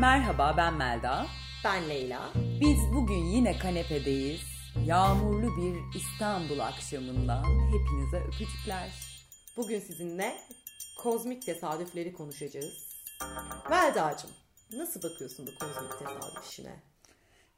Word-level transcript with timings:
Merhaba 0.00 0.54
ben 0.56 0.74
Melda. 0.74 1.26
Ben 1.64 1.88
Leyla. 1.88 2.20
Biz 2.60 2.78
bugün 2.94 3.24
yine 3.24 3.58
kanepedeyiz. 3.58 4.40
Yağmurlu 4.86 5.56
bir 5.56 5.98
İstanbul 5.98 6.58
akşamından 6.58 7.44
hepinize 7.44 8.16
öpücükler. 8.16 8.90
Bugün 9.56 9.80
sizinle 9.80 10.34
kozmik 10.98 11.46
tesadüfleri 11.46 12.12
konuşacağız. 12.12 12.96
Melda'cığım 13.70 14.30
nasıl 14.72 15.02
bakıyorsun 15.02 15.46
bu 15.46 15.58
kozmik 15.58 15.98
tesadüf 15.98 16.50
işine? 16.50 16.82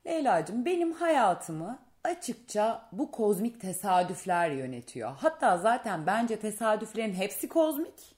Leyla'cığım 0.07 0.65
benim 0.65 0.93
hayatımı 0.93 1.79
açıkça 2.05 2.89
bu 2.93 3.11
kozmik 3.11 3.61
tesadüfler 3.61 4.51
yönetiyor. 4.51 5.17
Hatta 5.17 5.59
zaten 5.59 6.07
bence 6.07 6.41
tesadüflerin 6.41 7.15
hepsi 7.15 7.49
kozmik. 7.49 8.17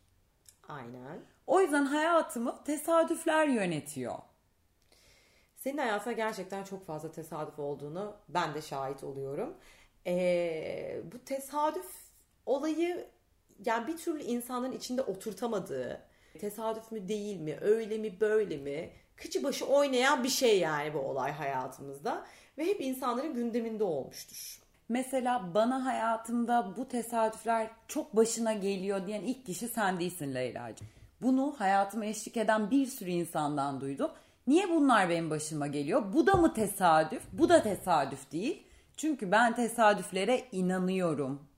Aynen. 0.68 1.37
O 1.48 1.60
yüzden 1.60 1.84
hayatımı 1.84 2.64
tesadüfler 2.64 3.46
yönetiyor. 3.46 4.14
Senin 5.56 5.78
hayatına 5.78 6.12
gerçekten 6.12 6.64
çok 6.64 6.86
fazla 6.86 7.12
tesadüf 7.12 7.58
olduğunu 7.58 8.16
ben 8.28 8.54
de 8.54 8.62
şahit 8.62 9.04
oluyorum. 9.04 9.54
Ee, 10.06 11.00
bu 11.12 11.24
tesadüf 11.24 11.86
olayı 12.46 13.06
yani 13.64 13.86
bir 13.86 13.96
türlü 13.96 14.22
insanların 14.22 14.72
içinde 14.72 15.02
oturtamadığı, 15.02 16.02
tesadüf 16.38 16.92
mü 16.92 17.08
değil 17.08 17.40
mi, 17.40 17.58
öyle 17.60 17.98
mi 17.98 18.20
böyle 18.20 18.56
mi, 18.56 18.90
kıçı 19.16 19.44
başı 19.44 19.66
oynayan 19.66 20.24
bir 20.24 20.28
şey 20.28 20.58
yani 20.58 20.94
bu 20.94 20.98
olay 20.98 21.32
hayatımızda. 21.32 22.26
Ve 22.58 22.66
hep 22.66 22.80
insanların 22.80 23.34
gündeminde 23.34 23.84
olmuştur. 23.84 24.62
Mesela 24.88 25.54
bana 25.54 25.84
hayatımda 25.84 26.74
bu 26.76 26.88
tesadüfler 26.88 27.70
çok 27.88 28.16
başına 28.16 28.52
geliyor 28.52 29.06
diyen 29.06 29.22
ilk 29.22 29.46
kişi 29.46 29.68
sen 29.68 30.00
değilsin 30.00 30.34
Leyla'cığım. 30.34 30.97
Bunu 31.22 31.54
hayatıma 31.58 32.04
eşlik 32.04 32.36
eden 32.36 32.70
bir 32.70 32.86
sürü 32.86 33.10
insandan 33.10 33.80
duydum. 33.80 34.10
Niye 34.46 34.70
bunlar 34.70 35.08
benim 35.08 35.30
başıma 35.30 35.66
geliyor? 35.66 36.12
Bu 36.12 36.26
da 36.26 36.34
mı 36.34 36.54
tesadüf? 36.54 37.22
Bu 37.32 37.48
da 37.48 37.62
tesadüf 37.62 38.32
değil. 38.32 38.66
Çünkü 38.96 39.30
ben 39.32 39.54
tesadüflere 39.54 40.44
inanıyorum. 40.52 41.48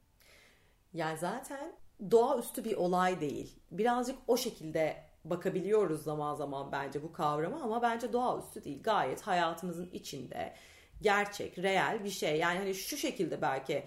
Yani 0.93 1.19
zaten 1.19 1.73
doğaüstü 2.11 2.65
bir 2.65 2.77
olay 2.77 3.21
değil. 3.21 3.57
Birazcık 3.71 4.17
o 4.27 4.37
şekilde 4.37 4.97
bakabiliyoruz 5.25 6.03
zaman 6.03 6.35
zaman 6.35 6.73
bence 6.73 7.03
bu 7.03 7.13
kavrama 7.13 7.61
ama 7.61 7.83
bence 7.83 8.13
doğaüstü 8.13 8.65
değil. 8.65 8.83
Gayet 8.83 9.23
hayatımızın 9.23 9.91
içinde 9.93 10.55
gerçek, 11.03 11.59
reel 11.59 12.05
bir 12.05 12.11
şey. 12.11 12.39
Yani 12.39 12.59
hani 12.59 12.75
şu 12.75 12.97
şekilde 12.97 13.43
belki 13.43 13.85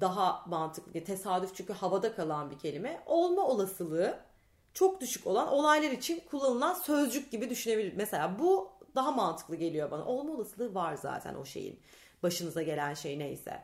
daha 0.00 0.44
mantıklı. 0.46 1.04
Tesadüf 1.04 1.54
çünkü 1.54 1.72
havada 1.72 2.14
kalan 2.14 2.50
bir 2.50 2.58
kelime. 2.58 3.02
Olma 3.06 3.42
olasılığı 3.42 4.18
çok 4.74 5.00
düşük 5.00 5.26
olan 5.26 5.48
olaylar 5.48 5.90
için 5.90 6.22
kullanılan 6.30 6.74
sözcük 6.74 7.30
gibi 7.30 7.50
düşünebilir. 7.50 7.92
Mesela 7.96 8.38
bu 8.38 8.70
daha 8.94 9.10
mantıklı 9.10 9.56
geliyor 9.56 9.90
bana. 9.90 10.04
Olma 10.04 10.32
olasılığı 10.32 10.74
var 10.74 10.94
zaten 10.94 11.34
o 11.34 11.44
şeyin. 11.44 11.80
Başınıza 12.22 12.62
gelen 12.62 12.94
şey 12.94 13.18
neyse. 13.18 13.62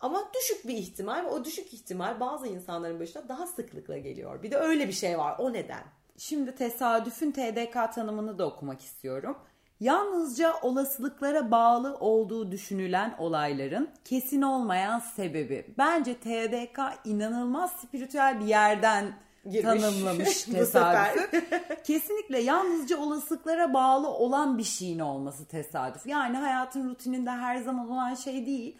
Ama 0.00 0.30
düşük 0.34 0.68
bir 0.68 0.76
ihtimal 0.76 1.24
ve 1.24 1.28
o 1.28 1.44
düşük 1.44 1.74
ihtimal 1.74 2.20
bazı 2.20 2.46
insanların 2.46 3.00
başına 3.00 3.28
daha 3.28 3.46
sıklıkla 3.46 3.98
geliyor. 3.98 4.42
Bir 4.42 4.50
de 4.50 4.56
öyle 4.56 4.88
bir 4.88 4.92
şey 4.92 5.18
var. 5.18 5.36
O 5.38 5.52
neden? 5.52 5.82
Şimdi 6.18 6.54
tesadüfün 6.54 7.32
TDK 7.32 7.94
tanımını 7.94 8.38
da 8.38 8.46
okumak 8.46 8.80
istiyorum. 8.80 9.38
Yalnızca 9.80 10.54
olasılıklara 10.62 11.50
bağlı 11.50 11.96
olduğu 12.00 12.52
düşünülen 12.52 13.14
olayların 13.18 13.90
kesin 14.04 14.42
olmayan 14.42 14.98
sebebi. 14.98 15.74
Bence 15.78 16.14
TDK 16.14 16.78
inanılmaz 17.04 17.72
spiritüel 17.72 18.40
bir 18.40 18.46
yerden 18.46 19.18
Girmiş. 19.50 19.82
tanımlamış 19.82 20.42
tesadüfü. 20.52 21.42
Kesinlikle 21.84 22.40
yalnızca 22.40 22.98
olasılıklara 22.98 23.74
bağlı 23.74 24.08
olan 24.08 24.58
bir 24.58 24.64
şeyin 24.64 24.98
olması 24.98 25.44
tesadüf. 25.44 26.06
Yani 26.06 26.36
hayatın 26.36 26.88
rutininde 26.90 27.30
her 27.30 27.56
zaman 27.56 27.90
olan 27.90 28.14
şey 28.14 28.46
değil. 28.46 28.78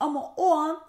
Ama 0.00 0.34
o 0.36 0.50
an 0.50 0.80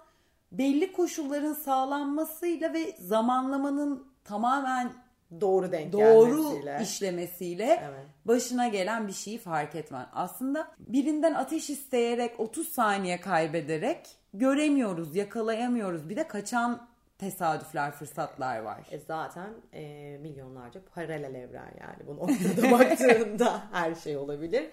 belli 0.52 0.92
koşulların 0.92 1.52
sağlanmasıyla 1.52 2.72
ve 2.72 2.96
zamanlamanın 3.00 4.06
tamamen 4.24 4.92
doğru 5.40 5.72
denk 5.72 5.92
doğru 5.92 6.42
gelmesiyle. 6.42 6.78
işlemesiyle 6.82 7.64
evet. 7.64 8.06
başına 8.24 8.68
gelen 8.68 9.08
bir 9.08 9.12
şeyi 9.12 9.38
fark 9.38 9.74
etmen. 9.74 10.06
Aslında 10.12 10.68
birinden 10.78 11.34
ateş 11.34 11.70
isteyerek 11.70 12.40
30 12.40 12.68
saniye 12.68 13.20
kaybederek 13.20 14.06
göremiyoruz, 14.34 15.16
yakalayamıyoruz. 15.16 16.08
Bir 16.08 16.16
de 16.16 16.28
kaçan 16.28 16.87
tesadüfler, 17.18 17.92
fırsatlar 17.92 18.58
var. 18.58 18.86
E 18.90 18.98
zaten 18.98 19.54
e, 19.72 20.16
milyonlarca 20.20 20.80
paralel 20.94 21.34
evren 21.34 21.72
yani 21.80 22.06
bu 22.06 22.16
noktada 22.16 22.70
baktığında 22.78 23.62
her 23.72 23.94
şey 23.94 24.16
olabilir. 24.16 24.70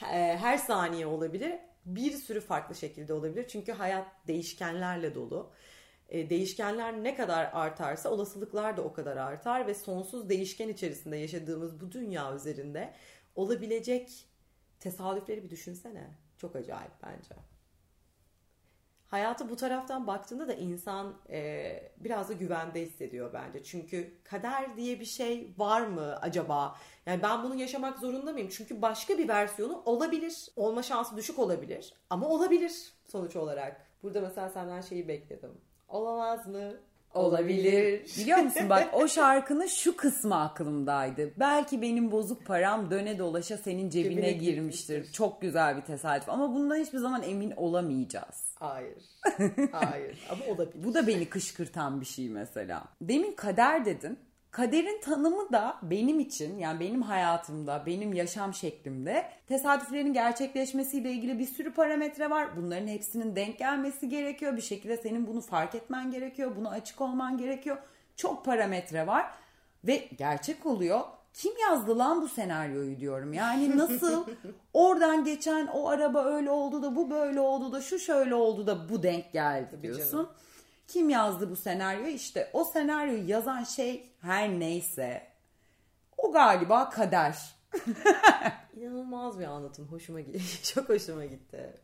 Her 0.00 0.58
saniye 0.58 1.06
olabilir. 1.06 1.52
Bir 1.86 2.12
sürü 2.12 2.40
farklı 2.40 2.74
şekilde 2.74 3.12
olabilir. 3.12 3.48
Çünkü 3.48 3.72
hayat 3.72 4.06
değişkenlerle 4.26 5.14
dolu. 5.14 5.50
E, 6.08 6.30
değişkenler 6.30 7.04
ne 7.04 7.14
kadar 7.14 7.50
artarsa 7.52 8.10
olasılıklar 8.10 8.76
da 8.76 8.82
o 8.82 8.92
kadar 8.92 9.16
artar 9.16 9.66
ve 9.66 9.74
sonsuz 9.74 10.28
değişken 10.28 10.68
içerisinde 10.68 11.16
yaşadığımız 11.16 11.80
bu 11.80 11.92
dünya 11.92 12.34
üzerinde 12.34 12.92
olabilecek 13.34 14.26
tesadüfleri 14.80 15.44
bir 15.44 15.50
düşünsene. 15.50 16.08
Çok 16.38 16.56
acayip 16.56 16.92
bence 17.02 17.34
hayatı 19.08 19.50
bu 19.50 19.56
taraftan 19.56 20.06
baktığında 20.06 20.48
da 20.48 20.54
insan 20.54 21.14
e, 21.30 21.92
biraz 21.96 22.28
da 22.28 22.32
güvende 22.32 22.82
hissediyor 22.82 23.32
bence. 23.32 23.62
Çünkü 23.64 24.14
kader 24.24 24.76
diye 24.76 25.00
bir 25.00 25.04
şey 25.04 25.54
var 25.58 25.80
mı 25.80 26.16
acaba? 26.16 26.76
Yani 27.06 27.22
ben 27.22 27.42
bunu 27.42 27.54
yaşamak 27.54 27.98
zorunda 27.98 28.32
mıyım? 28.32 28.48
Çünkü 28.48 28.82
başka 28.82 29.18
bir 29.18 29.28
versiyonu 29.28 29.82
olabilir. 29.84 30.48
Olma 30.56 30.82
şansı 30.82 31.16
düşük 31.16 31.38
olabilir 31.38 31.94
ama 32.10 32.28
olabilir 32.28 32.92
sonuç 33.06 33.36
olarak. 33.36 33.86
Burada 34.02 34.20
mesela 34.20 34.48
senden 34.48 34.80
şeyi 34.80 35.08
bekledim. 35.08 35.60
Olamaz 35.88 36.46
mı? 36.46 36.72
Olabilir. 37.14 38.02
Biliyor 38.18 38.38
musun 38.38 38.68
bak 38.68 38.88
o 38.92 39.08
şarkının 39.08 39.66
şu 39.66 39.96
kısmı 39.96 40.40
aklımdaydı. 40.40 41.30
Belki 41.36 41.82
benim 41.82 42.10
bozuk 42.10 42.46
param 42.46 42.90
döne 42.90 43.18
dolaşa 43.18 43.56
senin 43.56 43.90
cebine, 43.90 44.14
cebine 44.14 44.32
girmiştir. 44.32 44.94
girmiştir. 44.94 45.12
Çok 45.12 45.42
güzel 45.42 45.76
bir 45.76 45.82
tesadüf 45.82 46.28
ama 46.28 46.54
bundan 46.54 46.76
hiçbir 46.76 46.98
zaman 46.98 47.22
emin 47.22 47.50
olamayacağız. 47.56 48.54
Hayır. 48.54 48.98
Hayır. 49.72 50.26
Ama 50.30 50.44
olabilir. 50.44 50.84
Bu 50.84 50.94
da 50.94 51.06
beni 51.06 51.28
kışkırtan 51.28 52.00
bir 52.00 52.06
şey 52.06 52.28
mesela. 52.28 52.84
Demin 53.02 53.32
kader 53.32 53.84
dedin. 53.84 54.18
Kaderin 54.50 55.00
tanımı 55.00 55.52
da 55.52 55.76
benim 55.82 56.20
için 56.20 56.58
yani 56.58 56.80
benim 56.80 57.02
hayatımda, 57.02 57.82
benim 57.86 58.12
yaşam 58.12 58.54
şeklimde 58.54 59.28
tesadüflerin 59.46 60.12
gerçekleşmesiyle 60.12 61.12
ilgili 61.12 61.38
bir 61.38 61.46
sürü 61.46 61.74
parametre 61.74 62.30
var. 62.30 62.56
Bunların 62.56 62.86
hepsinin 62.86 63.36
denk 63.36 63.58
gelmesi 63.58 64.08
gerekiyor. 64.08 64.56
Bir 64.56 64.62
şekilde 64.62 64.96
senin 64.96 65.26
bunu 65.26 65.40
fark 65.40 65.74
etmen 65.74 66.10
gerekiyor. 66.10 66.56
Buna 66.56 66.70
açık 66.70 67.00
olman 67.00 67.38
gerekiyor. 67.38 67.76
Çok 68.16 68.44
parametre 68.44 69.06
var 69.06 69.30
ve 69.84 70.08
gerçek 70.18 70.66
oluyor 70.66 71.00
kim 71.34 71.52
yazdı 71.58 71.98
lan 71.98 72.22
bu 72.22 72.28
senaryoyu 72.28 73.00
diyorum. 73.00 73.32
Yani 73.32 73.76
nasıl 73.76 74.24
oradan 74.74 75.24
geçen 75.24 75.66
o 75.66 75.88
araba 75.88 76.24
öyle 76.24 76.50
oldu 76.50 76.82
da 76.82 76.96
bu 76.96 77.10
böyle 77.10 77.40
oldu 77.40 77.72
da 77.72 77.80
şu 77.80 77.98
şöyle 77.98 78.34
oldu 78.34 78.66
da 78.66 78.88
bu 78.88 79.02
denk 79.02 79.32
geldi 79.32 79.78
diyorsun. 79.82 80.28
Kim 80.88 81.10
yazdı 81.10 81.50
bu 81.50 81.56
senaryoyu? 81.56 82.14
İşte 82.14 82.50
o 82.52 82.64
senaryoyu 82.64 83.28
yazan 83.28 83.64
şey 83.64 84.12
her 84.20 84.60
neyse 84.60 85.26
o 86.16 86.32
galiba 86.32 86.90
kader. 86.90 87.38
İnanılmaz 88.76 89.38
bir 89.38 89.44
anlatım. 89.44 89.86
Hoşuma 89.86 90.20
gitti. 90.20 90.62
Çok 90.74 90.88
hoşuma 90.88 91.24
gitti. 91.24 91.74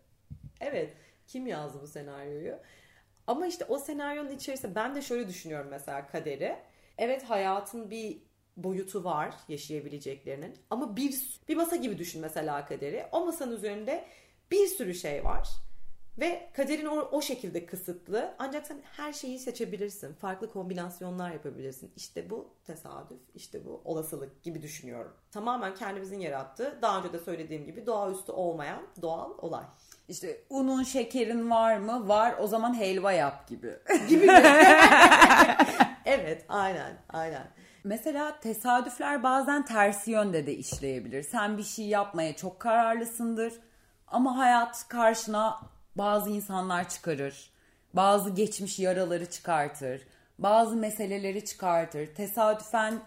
Evet. 0.61 0.93
Kim 1.27 1.47
yazdı 1.47 1.79
bu 1.83 1.87
senaryoyu? 1.87 2.59
Ama 3.27 3.47
işte 3.47 3.65
o 3.65 3.79
senaryonun 3.79 4.31
içerisinde 4.31 4.75
ben 4.75 4.95
de 4.95 5.03
şöyle 5.03 5.29
düşünüyorum 5.29 5.69
mesela 5.71 6.07
kaderi. 6.07 6.57
Evet 6.99 7.25
hayatın 7.25 7.91
bir 7.91 8.19
boyutu 8.57 9.05
var 9.05 9.35
yaşayabileceklerinin. 9.49 10.59
Ama 10.71 10.97
bir 10.97 11.41
bir 11.49 11.57
masa 11.57 11.77
gibi 11.77 11.99
düşün 11.99 12.21
mesela 12.21 12.67
kaderi. 12.67 13.07
O 13.13 13.27
masanın 13.27 13.57
üzerinde 13.57 14.05
bir 14.51 14.67
sürü 14.67 14.95
şey 14.95 15.25
var. 15.25 15.49
Ve 16.19 16.51
kaderin 16.57 16.87
o, 16.87 17.09
o 17.13 17.23
şekilde 17.23 17.67
kısıtlı. 17.67 18.35
Ancak 18.39 18.67
sen 18.67 18.77
her 18.97 19.13
şeyi 19.13 19.39
seçebilirsin. 19.39 20.15
Farklı 20.15 20.53
kombinasyonlar 20.53 21.31
yapabilirsin. 21.31 21.93
İşte 21.97 22.31
bu 22.31 22.49
tesadüf, 22.67 23.21
işte 23.35 23.65
bu 23.65 23.83
olasılık 23.85 24.43
gibi 24.43 24.63
düşünüyorum. 24.63 25.13
Tamamen 25.31 25.75
kendimizin 25.75 26.21
yarattığı, 26.21 26.79
daha 26.83 26.99
önce 26.99 27.13
de 27.13 27.19
söylediğim 27.19 27.65
gibi 27.65 27.87
doğaüstü 27.87 28.33
olmayan 28.33 28.83
doğal 29.03 29.31
olay. 29.39 29.65
İşte 30.09 30.41
unun 30.51 30.83
şekerin 30.83 31.51
var 31.51 31.77
mı? 31.77 32.09
Var. 32.09 32.35
O 32.41 32.47
zaman 32.47 32.75
helva 32.75 33.13
yap 33.13 33.49
gibi. 33.49 33.79
Gibi 34.09 34.27
evet, 36.05 36.45
aynen, 36.49 36.97
aynen. 37.09 37.47
Mesela 37.85 38.41
tesadüfler 38.41 39.23
bazen 39.23 39.65
tersi 39.65 40.11
yönde 40.11 40.47
de 40.47 40.55
işleyebilir. 40.55 41.23
Sen 41.23 41.59
bir 41.59 41.63
şey 41.63 41.87
yapmaya 41.87 42.37
çok 42.37 42.61
kararlısındır 42.61 43.53
ama 44.07 44.39
hayat 44.39 44.89
karşına 44.89 45.61
bazı 45.97 46.31
insanlar 46.31 46.89
çıkarır. 46.89 47.51
Bazı 47.95 48.31
geçmiş 48.31 48.79
yaraları 48.79 49.31
çıkartır. 49.31 50.03
Bazı 50.39 50.77
meseleleri 50.77 51.45
çıkartır. 51.45 52.15
Tesadüfen 52.15 53.01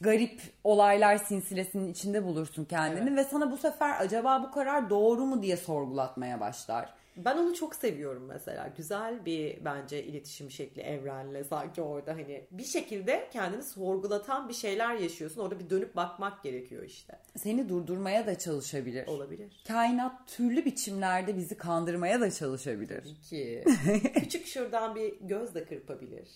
garip 0.00 0.40
olaylar 0.64 1.16
sinsilesinin 1.16 1.92
içinde 1.92 2.24
bulursun 2.24 2.64
kendini 2.64 3.08
Evet. 3.08 3.18
ve 3.18 3.24
sana 3.30 3.50
bu 3.50 3.56
sefer 3.56 4.00
acaba 4.00 4.42
bu 4.42 4.50
karar 4.50 4.90
doğru 4.90 5.26
mu 5.26 5.42
diye 5.42 5.56
sorgulatmaya 5.56 6.40
başlar. 6.40 6.94
Ben 7.16 7.36
onu 7.36 7.54
çok 7.54 7.74
seviyorum 7.74 8.24
mesela. 8.28 8.72
Güzel 8.76 9.24
bir 9.24 9.64
bence 9.64 10.04
iletişim 10.04 10.50
şekli 10.50 10.82
evrenle 10.82 11.44
sanki 11.44 11.82
orada 11.82 12.12
hani 12.12 12.44
bir 12.50 12.64
şekilde 12.64 13.28
kendini 13.32 13.62
sorgulatan 13.62 14.48
bir 14.48 14.54
şeyler 14.54 14.94
yaşıyorsun. 14.94 15.40
Orada 15.40 15.58
bir 15.58 15.70
dönüp 15.70 15.96
bakmak 15.96 16.42
gerekiyor 16.42 16.82
işte. 16.82 17.18
Seni 17.36 17.68
durdurmaya 17.68 18.26
da 18.26 18.38
çalışabilir. 18.38 19.06
Olabilir. 19.06 19.62
Kainat 19.66 20.28
türlü 20.28 20.64
biçimlerde 20.64 21.36
bizi 21.36 21.56
kandırmaya 21.56 22.20
da 22.20 22.30
çalışabilir. 22.30 23.04
Ki 23.30 23.64
küçük 24.14 24.46
şuradan 24.46 24.94
bir 24.94 25.20
göz 25.20 25.54
de 25.54 25.64
kırpabilir. 25.64 26.28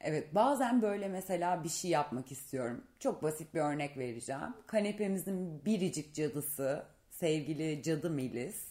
Evet 0.00 0.34
bazen 0.34 0.82
böyle 0.82 1.08
mesela 1.08 1.64
bir 1.64 1.68
şey 1.68 1.90
yapmak 1.90 2.32
istiyorum. 2.32 2.84
Çok 2.98 3.22
basit 3.22 3.54
bir 3.54 3.60
örnek 3.60 3.98
vereceğim. 3.98 4.54
Kanepemizin 4.66 5.64
biricik 5.64 6.14
cadısı 6.14 6.84
sevgili 7.10 7.82
cadı 7.82 8.10
Melis. 8.10 8.64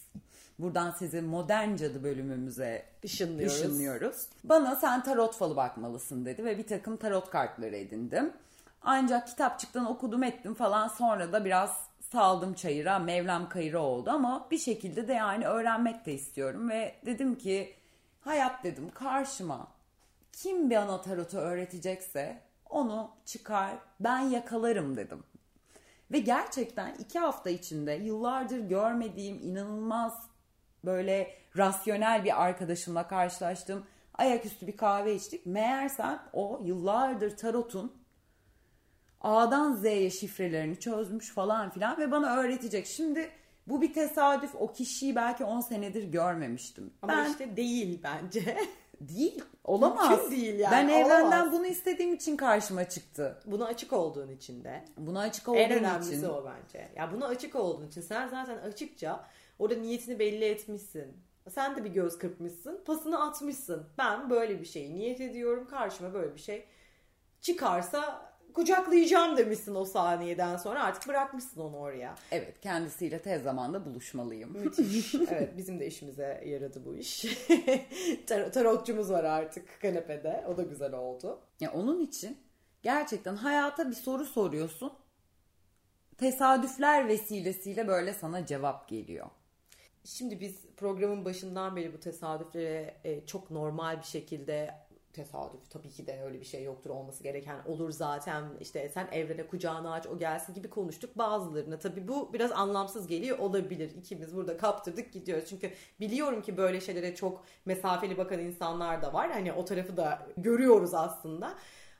Buradan 0.58 0.90
sizi 0.90 1.22
modern 1.22 1.76
cadı 1.76 2.04
bölümümüze 2.04 2.84
Işınlıyoruz. 3.02 3.56
ışınlıyoruz. 3.56 4.26
Bana 4.44 4.76
sen 4.76 5.02
tarot 5.02 5.36
falı 5.36 5.56
bakmalısın 5.56 6.24
dedi 6.24 6.44
ve 6.44 6.58
bir 6.58 6.66
takım 6.66 6.96
tarot 6.96 7.30
kartları 7.30 7.76
edindim. 7.76 8.32
Ancak 8.82 9.28
kitapçıktan 9.28 9.86
okudum 9.86 10.22
ettim 10.22 10.54
falan 10.54 10.88
sonra 10.88 11.32
da 11.32 11.44
biraz 11.44 11.84
saldım 12.00 12.54
çayıra 12.54 12.98
mevlam 12.98 13.48
kayıra 13.48 13.80
oldu 13.80 14.10
ama 14.10 14.48
bir 14.50 14.58
şekilde 14.58 15.08
de 15.08 15.12
yani 15.12 15.46
öğrenmek 15.46 16.06
de 16.06 16.12
istiyorum 16.12 16.68
ve 16.70 16.94
dedim 17.06 17.34
ki 17.34 17.74
hayat 18.20 18.64
dedim 18.64 18.90
karşıma 18.94 19.68
kim 20.32 20.70
bir 20.70 20.76
ana 20.76 21.00
tarotu 21.00 21.38
öğretecekse 21.38 22.40
onu 22.70 23.10
çıkar 23.24 23.70
ben 24.00 24.18
yakalarım 24.18 24.96
dedim. 24.96 25.22
Ve 26.12 26.18
gerçekten 26.18 26.94
iki 26.94 27.18
hafta 27.18 27.50
içinde 27.50 27.92
yıllardır 27.92 28.58
görmediğim 28.58 29.40
inanılmaz 29.42 30.22
böyle 30.86 31.30
rasyonel 31.56 32.24
bir 32.24 32.42
arkadaşımla 32.44 33.08
karşılaştım. 33.08 33.86
Ayaküstü 34.14 34.66
bir 34.66 34.76
kahve 34.76 35.14
içtik. 35.14 35.46
Meğersem 35.46 36.22
o 36.32 36.60
yıllardır 36.64 37.36
tarotun 37.36 37.92
A'dan 39.20 39.72
Z'ye 39.74 40.10
şifrelerini 40.10 40.80
çözmüş 40.80 41.32
falan 41.32 41.70
filan 41.70 41.98
ve 41.98 42.10
bana 42.10 42.36
öğretecek. 42.36 42.86
Şimdi 42.86 43.30
bu 43.66 43.82
bir 43.82 43.92
tesadüf. 43.92 44.54
O 44.54 44.72
kişiyi 44.72 45.16
belki 45.16 45.44
10 45.44 45.60
senedir 45.60 46.04
görmemiştim. 46.04 46.92
Ama 47.02 47.12
ben 47.12 47.30
işte 47.30 47.56
değil 47.56 48.00
bence. 48.02 48.56
değil, 49.00 49.42
olamaz. 49.64 50.10
Mümkün 50.10 50.30
değil 50.30 50.58
yani, 50.58 50.72
Ben 50.72 50.88
evrenden 50.88 51.40
olamaz. 51.40 51.52
bunu 51.52 51.66
istediğim 51.66 52.14
için 52.14 52.36
karşıma 52.36 52.88
çıktı. 52.88 53.42
Buna 53.46 53.64
açık 53.66 53.92
olduğun 53.92 54.28
için 54.28 54.64
de. 54.64 54.84
Buna 54.96 55.20
açık 55.20 55.48
olduğum 55.48 55.58
En 55.58 55.72
önemlisi 55.72 56.14
için. 56.14 56.28
o 56.28 56.44
bence. 56.44 56.88
Ya 56.96 57.12
buna 57.12 57.26
açık 57.26 57.54
olduğun 57.54 57.88
için 57.88 58.00
sen 58.00 58.28
zaten 58.28 58.58
açıkça 58.58 59.24
orada 59.58 59.74
niyetini 59.74 60.18
belli 60.18 60.44
etmişsin. 60.44 61.16
Sen 61.50 61.76
de 61.76 61.84
bir 61.84 61.90
göz 61.90 62.18
kırpmışsın, 62.18 62.84
pasını 62.86 63.22
atmışsın. 63.22 63.86
Ben 63.98 64.30
böyle 64.30 64.60
bir 64.60 64.66
şey 64.66 64.94
niyet 64.94 65.20
ediyorum, 65.20 65.66
karşıma 65.70 66.14
böyle 66.14 66.34
bir 66.34 66.40
şey 66.40 66.64
çıkarsa 67.40 68.32
kucaklayacağım 68.54 69.36
demişsin 69.36 69.74
o 69.74 69.84
saniyeden 69.84 70.56
sonra 70.56 70.84
artık 70.84 71.08
bırakmışsın 71.08 71.60
onu 71.60 71.76
oraya. 71.76 72.14
Evet, 72.30 72.60
kendisiyle 72.60 73.18
tez 73.18 73.42
zamanda 73.42 73.84
buluşmalıyım. 73.84 74.52
Müthiş. 74.52 75.14
evet 75.30 75.56
bizim 75.56 75.80
de 75.80 75.86
işimize 75.86 76.42
yaradı 76.46 76.84
bu 76.84 76.96
iş. 76.96 77.24
Tar- 78.26 78.52
tarotçumuz 78.52 79.10
var 79.10 79.24
artık 79.24 79.80
kanepede. 79.80 80.44
O 80.48 80.56
da 80.56 80.62
güzel 80.62 80.92
oldu. 80.94 81.40
Ya 81.60 81.72
onun 81.72 82.00
için 82.00 82.38
gerçekten 82.82 83.36
hayata 83.36 83.90
bir 83.90 83.94
soru 83.94 84.24
soruyorsun. 84.24 84.92
Tesadüfler 86.18 87.08
vesilesiyle 87.08 87.88
böyle 87.88 88.12
sana 88.12 88.46
cevap 88.46 88.88
geliyor. 88.88 89.26
Şimdi 90.04 90.40
biz 90.40 90.66
programın 90.76 91.24
başından 91.24 91.76
beri 91.76 91.92
bu 91.92 92.00
tesadüflere 92.00 92.94
e, 93.04 93.26
çok 93.26 93.50
normal 93.50 93.98
bir 93.98 94.06
şekilde 94.06 94.74
tesadüf 95.12 95.70
tabii 95.70 95.90
ki 95.90 96.06
de 96.06 96.22
öyle 96.24 96.40
bir 96.40 96.44
şey 96.44 96.64
yoktur 96.64 96.90
olması 96.90 97.22
gereken 97.22 97.64
olur 97.66 97.90
zaten. 97.90 98.44
İşte 98.60 98.88
sen 98.88 99.08
evrene 99.12 99.46
kucağını 99.46 99.92
aç 99.92 100.06
o 100.06 100.18
gelsin 100.18 100.54
gibi 100.54 100.70
konuştuk 100.70 101.18
bazılarına. 101.18 101.78
Tabii 101.78 102.08
bu 102.08 102.32
biraz 102.32 102.52
anlamsız 102.52 103.06
geliyor 103.06 103.38
olabilir. 103.38 103.90
İkimiz 103.96 104.36
burada 104.36 104.56
kaptırdık 104.56 105.12
gidiyoruz. 105.12 105.48
Çünkü 105.48 105.70
biliyorum 106.00 106.42
ki 106.42 106.56
böyle 106.56 106.80
şeylere 106.80 107.14
çok 107.14 107.44
mesafeli 107.64 108.18
bakan 108.18 108.40
insanlar 108.40 109.02
da 109.02 109.12
var. 109.12 109.30
Hani 109.32 109.52
o 109.52 109.64
tarafı 109.64 109.96
da 109.96 110.26
görüyoruz 110.36 110.94
aslında 110.94 111.54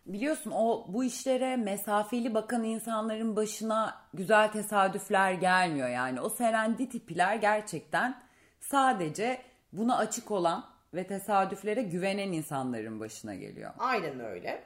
Biliyorsun 0.07 0.53
o 0.55 0.85
bu 0.89 1.05
işlere 1.05 1.57
mesafeli 1.57 2.35
bakan 2.35 2.65
insanların 2.65 3.37
başına 3.37 4.01
güzel 4.15 4.53
tesadüfler 4.53 5.33
gelmiyor 5.33 5.89
yani. 5.89 6.21
O 6.21 6.29
serendipitiler 6.29 7.37
gerçekten 7.37 8.23
sadece 8.61 9.43
buna 9.73 9.97
açık 9.97 10.31
olan 10.31 10.65
ve 10.95 11.07
tesadüflere 11.07 11.83
güvenen 11.83 12.33
insanların 12.33 13.01
başına 13.01 13.35
geliyor. 13.35 13.71
Aynen 13.79 14.21
öyle. 14.21 14.65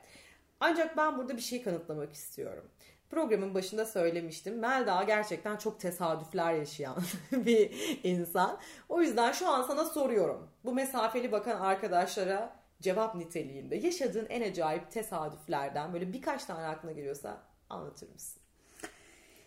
Ancak 0.61 0.96
ben 0.96 1.19
burada 1.19 1.37
bir 1.37 1.43
şey 1.43 1.62
kanıtlamak 1.62 2.12
istiyorum. 2.12 2.64
Programın 3.11 3.55
başında 3.55 3.87
söylemiştim. 3.87 4.58
Melda 4.58 5.02
gerçekten 5.02 5.56
çok 5.56 5.81
tesadüfler 5.81 6.55
yaşayan 6.55 6.96
bir 7.32 7.73
insan. 8.05 8.58
O 8.88 9.02
yüzden 9.02 9.32
şu 9.32 9.49
an 9.49 9.62
sana 9.62 9.84
soruyorum. 9.84 10.50
Bu 10.64 10.73
mesafeli 10.73 11.32
bakan 11.32 11.61
arkadaşlara 11.61 12.50
cevap 12.82 13.14
niteliğinde 13.14 13.76
yaşadığın 13.76 14.26
en 14.28 14.50
acayip 14.50 14.90
tesadüflerden 14.90 15.92
böyle 15.92 16.12
birkaç 16.12 16.44
tane 16.44 16.66
aklına 16.66 16.92
geliyorsa 16.92 17.42
anlatır 17.70 18.12
mısın? 18.12 18.42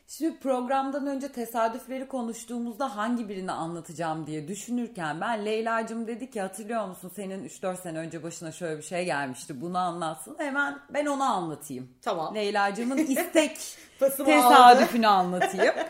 Şimdi 0.08 0.40
programdan 0.40 1.08
önce 1.08 1.32
tesadüfleri 1.32 2.08
konuştuğumuzda 2.08 2.96
hangi 2.96 3.30
birini 3.30 3.52
anlatacağım 3.52 4.28
diye 4.28 4.48
düşünürken 4.48 5.22
ben 5.22 5.46
Leyla'cığım 5.46 6.08
dedi 6.08 6.30
ki 6.30 6.42
hatırlıyor 6.42 6.88
musun 6.88 7.12
senin 7.16 7.48
3-4 7.48 7.82
sene 7.82 8.00
önce 8.00 8.24
başına 8.24 8.52
şöyle 8.52 8.78
bir 8.78 8.84
şey 8.84 9.06
gelmişti 9.06 9.62
bunu 9.62 9.78
anlatsın. 9.78 10.36
Hemen 10.40 10.80
ben 10.90 11.06
onu 11.06 11.24
anlatayım. 11.24 11.90
Tamam. 12.02 12.36
Leyla'cığımın 12.36 12.98
istek 13.08 13.58
tesadüfünü 14.26 15.08
anlatayım. 15.08 15.76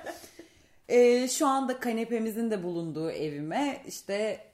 Ee, 0.90 1.28
şu 1.28 1.48
anda 1.48 1.80
kanepemizin 1.80 2.52
de 2.52 2.64
bulunduğu 2.64 3.12
evime 3.12 3.84
işte 3.88 4.46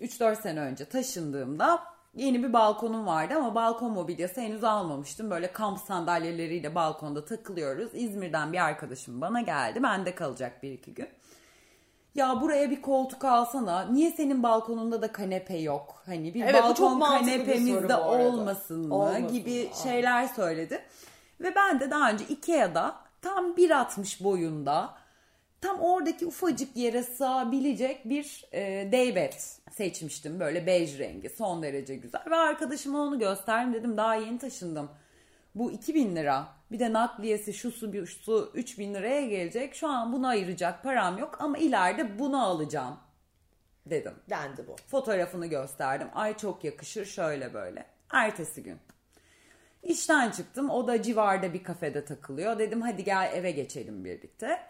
3-4 0.00 0.42
sene 0.42 0.60
önce 0.60 0.84
taşındığımda 0.84 1.82
yeni 2.14 2.42
bir 2.42 2.52
balkonum 2.52 3.06
vardı 3.06 3.34
ama 3.36 3.54
balkon 3.54 3.92
mobilyası 3.92 4.40
henüz 4.40 4.64
almamıştım. 4.64 5.30
Böyle 5.30 5.52
kamp 5.52 5.78
sandalyeleriyle 5.80 6.74
balkonda 6.74 7.24
takılıyoruz. 7.24 7.90
İzmir'den 7.94 8.52
bir 8.52 8.64
arkadaşım 8.64 9.20
bana 9.20 9.40
geldi. 9.40 9.82
Bende 9.82 10.14
kalacak 10.14 10.62
bir 10.62 10.72
iki 10.72 10.94
gün. 10.94 11.08
Ya 12.14 12.40
buraya 12.40 12.70
bir 12.70 12.82
koltuk 12.82 13.24
alsana. 13.24 13.82
Niye 13.84 14.10
senin 14.10 14.42
balkonunda 14.42 15.02
da 15.02 15.12
kanepe 15.12 15.56
yok? 15.56 16.02
Hani 16.06 16.34
bir 16.34 16.42
Evet, 16.44 16.54
balkon 16.54 17.00
bu 17.00 17.04
arada. 18.04 18.08
olmasın 18.08 18.88
mı 18.88 18.94
Olmasın 18.94 19.28
gibi 19.28 19.68
mı? 19.68 19.74
şeyler 19.82 20.26
söyledi. 20.26 20.82
Ve 21.40 21.54
ben 21.54 21.80
de 21.80 21.90
daha 21.90 22.10
önce 22.10 22.24
Ikea'da 22.24 22.96
tam 23.22 23.44
1.60 23.56 24.24
boyunda 24.24 24.94
tam 25.60 25.80
oradaki 25.80 26.26
ufacık 26.26 26.76
yere 26.76 27.02
sığabilecek 27.02 28.08
bir 28.08 28.44
e, 28.52 28.92
daybed 28.92 29.32
seçmiştim. 29.72 30.40
Böyle 30.40 30.66
bej 30.66 30.98
rengi 30.98 31.30
son 31.30 31.62
derece 31.62 31.96
güzel. 31.96 32.22
Ve 32.30 32.36
arkadaşıma 32.36 33.00
onu 33.00 33.18
gösterdim 33.18 33.74
dedim 33.74 33.96
daha 33.96 34.14
yeni 34.14 34.38
taşındım. 34.38 34.90
Bu 35.54 35.72
2000 35.72 36.16
lira 36.16 36.48
bir 36.72 36.78
de 36.78 36.92
nakliyesi 36.92 37.54
şusu 37.54 37.92
bir 37.92 38.06
şusu 38.06 38.50
3000 38.54 38.94
liraya 38.94 39.26
gelecek. 39.26 39.74
Şu 39.74 39.88
an 39.88 40.12
bunu 40.12 40.26
ayıracak 40.26 40.82
param 40.82 41.18
yok 41.18 41.36
ama 41.40 41.58
ileride 41.58 42.18
bunu 42.18 42.44
alacağım 42.44 42.96
dedim. 43.86 44.14
Dendi 44.30 44.66
bu. 44.66 44.76
Fotoğrafını 44.86 45.46
gösterdim. 45.46 46.08
Ay 46.14 46.36
çok 46.36 46.64
yakışır 46.64 47.06
şöyle 47.06 47.54
böyle. 47.54 47.86
Ertesi 48.10 48.62
gün. 48.62 48.78
İşten 49.82 50.30
çıktım. 50.30 50.70
O 50.70 50.86
da 50.86 51.02
civarda 51.02 51.54
bir 51.54 51.64
kafede 51.64 52.04
takılıyor. 52.04 52.58
Dedim 52.58 52.82
hadi 52.82 53.04
gel 53.04 53.30
eve 53.34 53.50
geçelim 53.50 54.04
birlikte. 54.04 54.60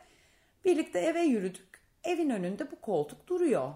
Birlikte 0.68 0.98
eve 0.98 1.20
yürüdük. 1.22 1.80
Evin 2.04 2.30
önünde 2.30 2.70
bu 2.70 2.80
koltuk 2.80 3.26
duruyor. 3.26 3.72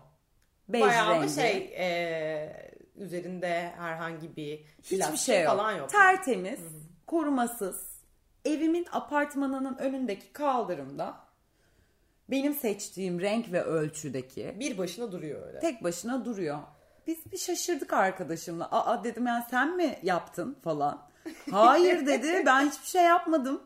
Bej 0.69 0.83
Bayağı 0.83 1.07
rengi. 1.11 1.19
ama 1.19 1.29
şey 1.29 1.75
e, 1.77 2.71
üzerinde 2.97 3.73
herhangi 3.79 4.37
bir 4.37 4.61
Hiçbir 4.83 5.17
şey 5.17 5.43
yok. 5.43 5.51
falan 5.53 5.73
yok. 5.73 5.91
Tertemiz, 5.91 6.61
korumasız. 7.07 7.93
Evimin 8.45 8.87
apartmanının 8.93 9.79
önündeki 9.79 10.33
kaldırımda 10.33 11.15
benim 12.31 12.55
seçtiğim 12.55 13.21
renk 13.21 13.53
ve 13.53 13.63
ölçüdeki 13.63 14.57
bir 14.61 14.79
başına 14.79 15.13
duruyor 15.13 15.47
öyle. 15.47 15.61
tek 15.61 15.85
başına 15.85 16.25
duruyor. 16.25 16.59
Biz 17.07 17.33
bir 17.33 17.39
şaşırdık 17.39 17.93
arkadaşımla. 17.93 18.69
Aa 18.71 19.05
dedim 19.05 19.27
yani 19.27 19.45
sen 19.51 19.77
mi 19.77 19.99
yaptın 20.03 20.57
falan. 20.65 21.09
Hayır 21.51 22.07
dedi 22.07 22.43
ben 22.47 22.71
hiçbir 22.71 22.87
şey 22.87 23.03
yapmadım. 23.03 23.63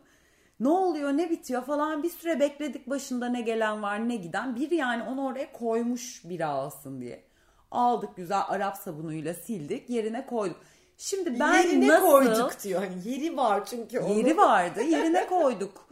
Ne 0.61 0.69
oluyor 0.69 1.13
ne 1.13 1.31
bitiyor 1.31 1.65
falan 1.65 2.03
bir 2.03 2.11
süre 2.11 2.41
bekledik 2.41 2.91
başında 2.91 3.29
ne 3.29 3.41
gelen 3.41 3.83
var 3.83 4.09
ne 4.09 4.17
giden. 4.17 4.57
Bir 4.57 4.71
yani 4.71 5.03
onu 5.03 5.27
oraya 5.27 5.53
koymuş 5.53 6.25
biri 6.25 6.45
alsın 6.45 7.01
diye. 7.01 7.25
Aldık 7.71 8.17
güzel 8.17 8.43
Arap 8.49 8.77
sabunuyla 8.77 9.35
sildik 9.35 9.91
yerine 9.91 10.27
koyduk. 10.27 10.57
Şimdi 10.99 11.41
ben 11.41 11.55
Yerine 11.55 11.89
nasıl... 11.89 12.07
koyduk 12.07 12.63
diyor. 12.63 12.83
Hani 12.83 13.09
yeri 13.09 13.37
var 13.37 13.65
çünkü 13.65 14.01
onun. 14.01 14.15
Yeri 14.15 14.37
vardı. 14.37 14.83
Yerine 14.91 15.27
koyduk. 15.27 15.89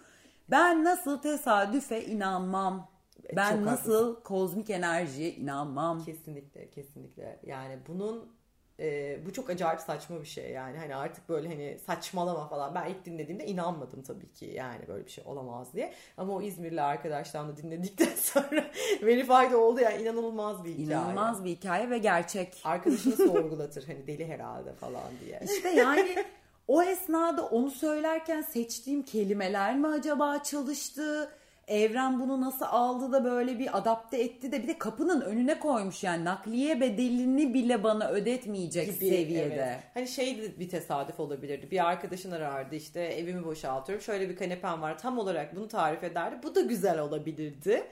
Ben 0.51 0.85
nasıl 0.85 1.19
tesadüfe 1.19 2.05
inanmam. 2.05 2.89
Ben 3.37 3.51
Çok 3.51 3.61
nasıl 3.61 4.23
kozmik 4.23 4.71
enerjiye 4.71 5.33
inanmam. 5.33 6.05
Kesinlikle 6.05 6.71
kesinlikle. 6.71 7.41
Yani 7.43 7.79
bunun 7.89 8.33
e, 8.81 9.19
bu 9.27 9.33
çok 9.33 9.51
acayip 9.51 9.81
saçma 9.81 10.21
bir 10.21 10.27
şey 10.27 10.51
yani 10.51 10.79
hani 10.79 10.97
artık 10.97 11.29
böyle 11.29 11.49
hani 11.49 11.79
saçmalama 11.87 12.49
falan 12.49 12.75
ben 12.75 12.87
ilk 12.89 13.05
dinlediğimde 13.05 13.47
inanmadım 13.47 14.03
tabii 14.03 14.33
ki 14.33 14.45
yani 14.45 14.89
böyle 14.89 15.05
bir 15.07 15.11
şey 15.11 15.25
olamaz 15.27 15.75
diye 15.75 15.93
ama 16.17 16.33
o 16.33 16.43
İzmirli 16.43 16.83
arkadaşlarımla 16.83 17.57
dinledikten 17.57 18.15
sonra 18.17 18.65
verified 19.03 19.53
oldu 19.53 19.81
yani 19.81 20.03
inanılmaz 20.03 20.65
bir 20.65 20.71
hikaye. 20.71 20.87
İnanılmaz 20.87 21.45
bir 21.45 21.51
hikaye 21.51 21.91
ve 21.91 21.99
gerçek. 21.99 22.61
Arkadaşını 22.65 23.17
sorgulatır 23.17 23.87
hani 23.87 24.07
deli 24.07 24.27
herhalde 24.27 24.73
falan 24.73 25.11
diye. 25.25 25.41
İşte 25.45 25.69
yani 25.69 26.25
o 26.69 26.83
esnada 26.83 27.47
onu 27.47 27.71
söylerken 27.71 28.43
seçtiğim 28.43 29.03
kelimeler 29.03 29.77
mi 29.77 29.89
acaba 29.89 30.43
çalıştı? 30.43 31.31
Evren 31.69 32.21
bunu 32.21 32.41
nasıl 32.41 32.65
aldı 32.69 33.13
da 33.13 33.25
böyle 33.25 33.59
bir 33.59 33.79
adapte 33.79 34.23
etti 34.23 34.53
de 34.53 34.63
bir 34.63 34.69
de 34.69 34.79
kapının 34.79 35.21
önüne 35.21 35.59
koymuş 35.59 36.05
yani 36.05 36.25
nakliye 36.25 36.81
bedelini 36.81 37.55
bile 37.55 37.83
bana 37.83 38.09
ödetmeyecek 38.09 38.87
gibi, 38.87 39.09
seviyede. 39.09 39.55
evet. 39.55 39.79
Hani 39.95 40.09
şey 40.09 40.43
de 40.43 40.59
bir 40.61 40.69
tesadüf 40.69 41.21
olabilirdi. 41.21 41.71
Bir 41.71 41.89
arkadaşın 41.89 42.31
arardı 42.31 42.75
işte 42.75 43.01
evimi 43.01 43.45
boşaltıyorum. 43.45 44.05
Şöyle 44.05 44.29
bir 44.29 44.37
kanepem 44.37 44.83
var. 44.83 44.99
Tam 44.99 45.19
olarak 45.19 45.57
bunu 45.57 45.69
tarif 45.69 46.05
ederdi. 46.05 46.37
Bu 46.43 46.55
da 46.55 46.61
güzel 46.61 47.01
olabilirdi. 47.01 47.83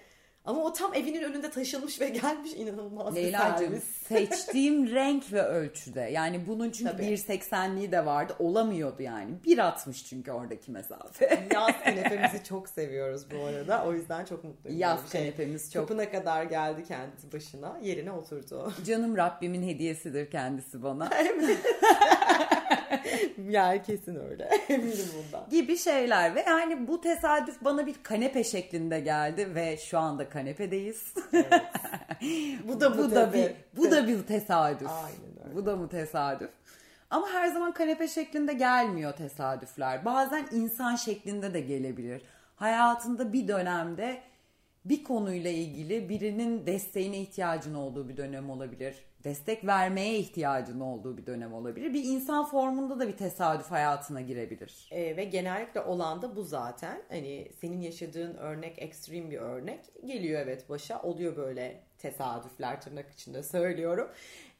Ama 0.45 0.63
o 0.65 0.73
tam 0.73 0.95
evinin 0.95 1.23
önünde 1.23 1.51
taşınmış 1.51 2.01
ve 2.01 2.09
gelmiş 2.23 2.53
inanılmaz 2.53 3.17
bir 3.17 3.23
Leyla'cığım 3.23 3.69
servis. 3.69 3.85
seçtiğim 4.09 4.91
renk 4.91 5.33
ve 5.33 5.43
ölçüde. 5.43 6.01
Yani 6.01 6.47
bunun 6.47 6.71
çünkü 6.71 6.93
Tabii. 6.93 7.03
1.80'liği 7.03 7.93
de 7.93 8.07
vardı. 8.07 8.37
Olamıyordu 8.39 9.03
yani. 9.03 9.31
1.60 9.47 10.05
çünkü 10.05 10.33
oradaki 10.33 10.71
mesafe. 10.71 11.49
Yaz 11.55 11.85
kanepemizi 11.85 12.45
çok 12.45 12.69
seviyoruz 12.69 13.23
bu 13.31 13.45
arada. 13.45 13.85
O 13.87 13.93
yüzden 13.93 14.25
çok 14.25 14.45
mutluyum. 14.45 14.79
Yaz 14.79 15.05
bir 15.05 15.11
şey. 15.11 15.21
kanepemiz 15.21 15.73
çok 15.73 15.89
Kapına 15.89 16.11
kadar 16.11 16.45
geldi 16.45 16.85
kendisi 16.89 17.33
başına. 17.33 17.79
Yerine 17.83 18.13
oturdu. 18.13 18.73
canım 18.87 19.17
Rabbimin 19.17 19.63
hediyesidir 19.63 20.31
kendisi 20.31 20.83
bana. 20.83 21.11
yani 23.51 23.83
kesin 23.83 24.17
öyle. 24.31 24.45
Eminim 24.69 25.07
bundan. 25.17 25.51
gibi 25.51 25.79
şeyler 25.79 26.35
ve 26.35 26.45
yani 26.47 26.89
bu 26.89 27.01
tesadüf 27.01 27.65
bana 27.65 27.87
bir 27.87 27.95
kanepe 28.03 28.45
şeklinde 28.45 29.01
geldi 29.01 29.55
ve 29.55 29.77
şu 29.77 29.99
anda 29.99 30.29
kanepedeyiz. 30.29 31.15
Bu 32.69 32.81
da 32.81 32.99
bu 32.99 33.11
da 33.11 33.33
bir 33.33 33.53
bu 33.77 33.91
da 33.91 34.07
bir 34.07 34.23
tesadüf. 34.23 34.89
Aynen 34.91 35.45
öyle. 35.45 35.55
Bu 35.55 35.67
da 35.67 35.77
mı 35.77 35.89
tesadüf? 35.89 36.51
Ama 37.11 37.29
her 37.29 37.49
zaman 37.49 37.73
kanepe 37.73 38.09
şeklinde 38.09 38.53
gelmiyor 38.53 39.13
tesadüfler. 39.13 40.05
Bazen 40.05 40.49
insan 40.53 40.97
şeklinde 40.97 41.55
de 41.55 41.61
gelebilir. 41.61 42.23
Hayatında 42.57 43.33
bir 43.33 43.49
dönemde 43.49 44.21
bir 44.85 45.05
konuyla 45.05 45.51
ilgili 45.51 46.09
birinin 46.09 46.67
desteğine 46.67 47.19
ihtiyacın 47.21 47.75
olduğu 47.75 48.09
bir 48.09 48.17
dönem 48.17 48.51
olabilir. 48.51 48.95
Destek 49.25 49.67
vermeye 49.67 50.19
ihtiyacın 50.19 50.81
olduğu 50.81 51.17
bir 51.17 51.27
dönem 51.27 51.55
olabilir. 51.55 51.95
Bir 51.95 52.05
insan 52.05 52.47
formunda 52.47 53.01
da 53.01 53.09
bir 53.09 53.17
tesadüf 53.17 53.71
hayatına 53.71 54.21
girebilir. 54.21 54.89
Ee, 54.91 55.17
ve 55.17 55.25
genellikle 55.25 55.81
olan 55.81 56.23
da 56.23 56.37
bu 56.37 56.43
zaten. 56.43 57.03
Hani 57.09 57.49
senin 57.61 57.81
yaşadığın 57.81 58.35
örnek 58.35 58.83
ekstrem 58.83 59.31
bir 59.31 59.39
örnek. 59.39 59.81
Geliyor 60.05 60.41
evet 60.41 60.69
başa. 60.69 61.03
Oluyor 61.03 61.37
böyle 61.37 61.81
tesadüfler 61.99 62.81
tırnak 62.81 63.11
içinde 63.11 63.43
söylüyorum. 63.53 64.09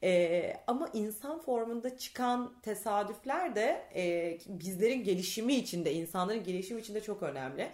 Ee, 0.03 0.53
ama 0.67 0.89
insan 0.93 1.41
formunda 1.41 1.97
çıkan 1.97 2.53
tesadüfler 2.61 3.55
de 3.55 3.81
e, 3.95 4.37
bizlerin 4.47 5.03
gelişimi 5.03 5.55
içinde, 5.55 5.93
insanların 5.93 6.43
gelişimi 6.43 6.81
içinde 6.81 7.01
çok 7.01 7.23
önemli. 7.23 7.69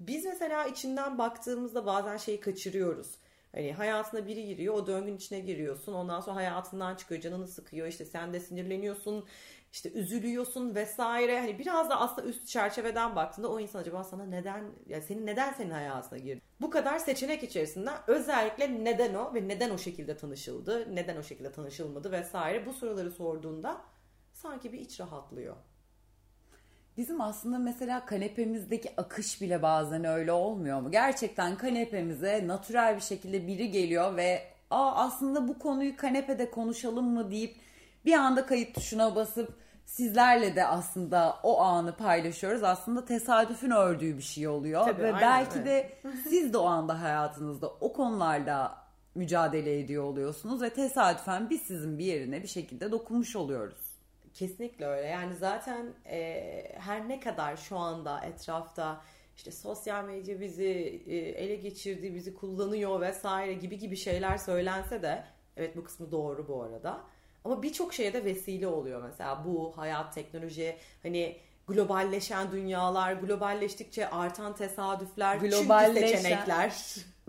Biz 0.00 0.24
mesela 0.24 0.66
içinden 0.66 1.18
baktığımızda 1.18 1.86
bazen 1.86 2.16
şeyi 2.16 2.40
kaçırıyoruz. 2.40 3.08
Hani 3.52 3.72
hayatına 3.72 4.26
biri 4.26 4.46
giriyor, 4.46 4.74
o 4.74 4.86
döngünün 4.86 5.16
içine 5.16 5.40
giriyorsun. 5.40 5.92
Ondan 5.92 6.20
sonra 6.20 6.36
hayatından 6.36 6.94
çıkıyor, 6.94 7.20
canını 7.20 7.48
sıkıyor. 7.48 7.86
işte 7.86 8.04
sen 8.04 8.32
de 8.32 8.40
sinirleniyorsun, 8.40 9.26
işte 9.72 9.92
üzülüyorsun 9.92 10.74
vesaire. 10.74 11.40
Hani 11.40 11.58
biraz 11.58 11.90
da 11.90 12.00
aslında 12.00 12.28
üst 12.28 12.48
çerçeveden 12.48 13.16
baktığında 13.16 13.48
o 13.48 13.60
insan 13.60 13.80
acaba 13.80 14.04
sana 14.04 14.26
neden, 14.26 14.64
ya 14.86 15.00
senin 15.00 15.26
neden 15.26 15.52
senin 15.52 15.70
hayatına 15.70 16.18
girdi? 16.18 16.42
Bu 16.60 16.70
kadar 16.70 16.98
seçenek 16.98 17.42
içerisinde 17.42 17.90
özellikle 18.06 18.84
neden 18.84 19.14
o 19.14 19.34
ve 19.34 19.48
neden 19.48 19.70
o 19.70 19.78
şekilde 19.78 20.16
tanışıldı, 20.16 20.94
neden 20.94 21.16
o 21.16 21.22
şekilde 21.22 21.52
tanışılmadı 21.52 22.12
vesaire 22.12 22.66
bu 22.66 22.72
soruları 22.72 23.10
sorduğunda 23.10 23.80
sanki 24.32 24.72
bir 24.72 24.78
iç 24.78 25.00
rahatlıyor. 25.00 25.56
Bizim 26.98 27.20
aslında 27.20 27.58
mesela 27.58 28.06
kanepemizdeki 28.06 28.90
akış 28.96 29.40
bile 29.40 29.62
bazen 29.62 30.04
öyle 30.04 30.32
olmuyor 30.32 30.80
mu? 30.80 30.90
Gerçekten 30.90 31.56
kanepemize 31.56 32.46
natürel 32.46 32.96
bir 32.96 33.00
şekilde 33.00 33.46
biri 33.46 33.70
geliyor 33.70 34.16
ve 34.16 34.42
Aa, 34.70 34.92
aslında 34.92 35.48
bu 35.48 35.58
konuyu 35.58 35.96
kanepede 35.96 36.50
konuşalım 36.50 37.06
mı 37.06 37.30
deyip 37.30 37.56
bir 38.04 38.12
anda 38.12 38.46
kayıt 38.46 38.74
tuşuna 38.74 39.16
basıp 39.16 39.54
sizlerle 39.84 40.56
de 40.56 40.66
aslında 40.66 41.36
o 41.42 41.60
anı 41.60 41.96
paylaşıyoruz. 41.96 42.62
Aslında 42.62 43.04
tesadüfün 43.04 43.70
ördüğü 43.70 44.16
bir 44.16 44.22
şey 44.22 44.48
oluyor 44.48 44.84
Tabii, 44.84 45.02
ve 45.02 45.12
belki 45.12 45.64
de 45.64 45.92
siz 46.28 46.52
de 46.52 46.58
o 46.58 46.66
anda 46.66 47.02
hayatınızda 47.02 47.68
o 47.68 47.92
konularda 47.92 48.74
mücadele 49.14 49.80
ediyor 49.80 50.04
oluyorsunuz 50.04 50.62
ve 50.62 50.70
tesadüfen 50.70 51.50
biz 51.50 51.62
sizin 51.62 51.98
bir 51.98 52.04
yerine 52.04 52.42
bir 52.42 52.48
şekilde 52.48 52.92
dokunmuş 52.92 53.36
oluyoruz. 53.36 53.87
Kesinlikle 54.38 54.86
öyle. 54.86 55.06
Yani 55.08 55.34
zaten 55.34 55.94
e, 56.06 56.72
her 56.78 57.08
ne 57.08 57.20
kadar 57.20 57.56
şu 57.56 57.76
anda 57.76 58.20
etrafta 58.24 59.02
işte 59.36 59.50
sosyal 59.50 60.04
medya 60.04 60.40
bizi 60.40 60.64
e, 61.06 61.16
ele 61.16 61.56
geçirdi, 61.56 62.14
bizi 62.14 62.34
kullanıyor 62.34 63.00
vesaire 63.00 63.54
gibi 63.54 63.78
gibi 63.78 63.96
şeyler 63.96 64.38
söylense 64.38 65.02
de 65.02 65.24
evet 65.56 65.76
bu 65.76 65.84
kısmı 65.84 66.12
doğru 66.12 66.48
bu 66.48 66.62
arada. 66.62 67.00
Ama 67.44 67.62
birçok 67.62 67.94
şeye 67.94 68.12
de 68.12 68.24
vesile 68.24 68.66
oluyor 68.68 69.02
mesela 69.02 69.44
bu 69.44 69.78
hayat, 69.78 70.14
teknoloji, 70.14 70.76
hani 71.02 71.36
globalleşen 71.68 72.52
dünyalar, 72.52 73.12
globalleştikçe 73.12 74.10
artan 74.10 74.54
tesadüfler, 74.56 75.36
Globalleşen- 75.36 75.94
çünkü 75.94 76.08
seçenekler. 76.08 76.72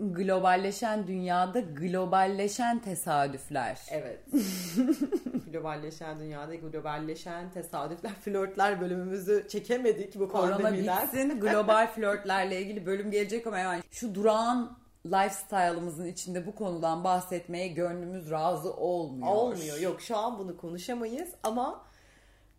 globalleşen 0.00 1.06
dünyada 1.06 1.60
globalleşen 1.60 2.78
tesadüfler. 2.78 3.80
Evet. 3.90 4.20
globalleşen 5.52 6.20
dünyada 6.20 6.54
globalleşen 6.54 7.50
tesadüfler, 7.50 8.12
flörtler 8.14 8.80
bölümümüzü 8.80 9.46
çekemedik 9.48 10.18
bu 10.20 10.28
Korona 10.28 10.56
pandemiden. 10.58 11.02
bitsin 11.02 11.40
global 11.40 11.86
flörtlerle 11.86 12.60
ilgili 12.62 12.86
bölüm 12.86 13.10
gelecek 13.10 13.46
ama 13.46 13.58
yani 13.58 13.82
şu 13.90 14.14
durağan 14.14 14.78
lifestyle'ımızın 15.06 16.06
içinde 16.06 16.46
bu 16.46 16.54
konudan 16.54 17.04
bahsetmeye 17.04 17.68
gönlümüz 17.68 18.30
razı 18.30 18.72
olmuyor. 18.74 19.28
Olmuyor. 19.32 19.78
Yok 19.78 20.00
şu 20.00 20.16
an 20.16 20.38
bunu 20.38 20.56
konuşamayız 20.56 21.28
ama 21.42 21.82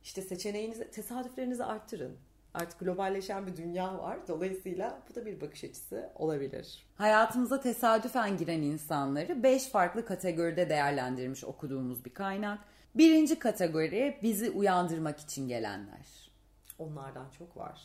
işte 0.03 0.22
seçeneğinizi, 0.22 0.91
tesadüflerinizi 0.91 1.63
arttırın. 1.63 2.17
Artık 2.53 2.79
globalleşen 2.79 3.48
bir 3.48 3.58
dünya 3.58 3.98
var. 3.98 4.20
Dolayısıyla 4.27 5.01
bu 5.10 5.15
da 5.15 5.25
bir 5.25 5.41
bakış 5.41 5.63
açısı 5.63 6.10
olabilir. 6.15 6.86
Hayatımıza 6.96 7.62
tesadüfen 7.62 8.38
giren 8.38 8.62
insanları 8.62 9.43
5 9.43 9.67
farklı 9.67 10.05
kategoride 10.05 10.70
değerlendirmiş 10.70 11.43
okuduğumuz 11.43 12.05
bir 12.05 12.13
kaynak. 12.13 12.60
Birinci 12.96 13.39
kategori 13.39 14.20
bizi 14.24 14.50
uyandırmak 14.50 15.20
için 15.20 15.48
gelenler. 15.48 16.31
Onlardan 16.79 17.29
çok 17.29 17.58
var. 17.58 17.81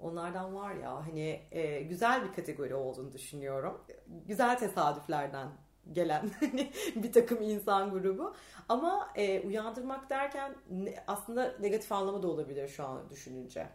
Onlardan 0.00 0.54
var 0.54 0.74
ya 0.74 1.06
hani 1.06 1.40
e, 1.50 1.82
güzel 1.82 2.24
bir 2.24 2.32
kategori 2.32 2.74
olduğunu 2.74 3.12
düşünüyorum. 3.12 3.80
Güzel 4.26 4.58
tesadüflerden 4.58 5.48
gelen 5.92 6.30
hani 6.40 6.70
bir 6.96 7.12
takım 7.12 7.42
insan 7.42 7.90
grubu. 7.90 8.34
Ama 8.68 9.08
e, 9.14 9.40
uyandırmak 9.40 10.10
derken 10.10 10.54
aslında 11.06 11.54
negatif 11.60 11.92
anlamı 11.92 12.22
da 12.22 12.28
olabilir 12.28 12.68
şu 12.68 12.84
an 12.84 13.10
düşününce. 13.10 13.66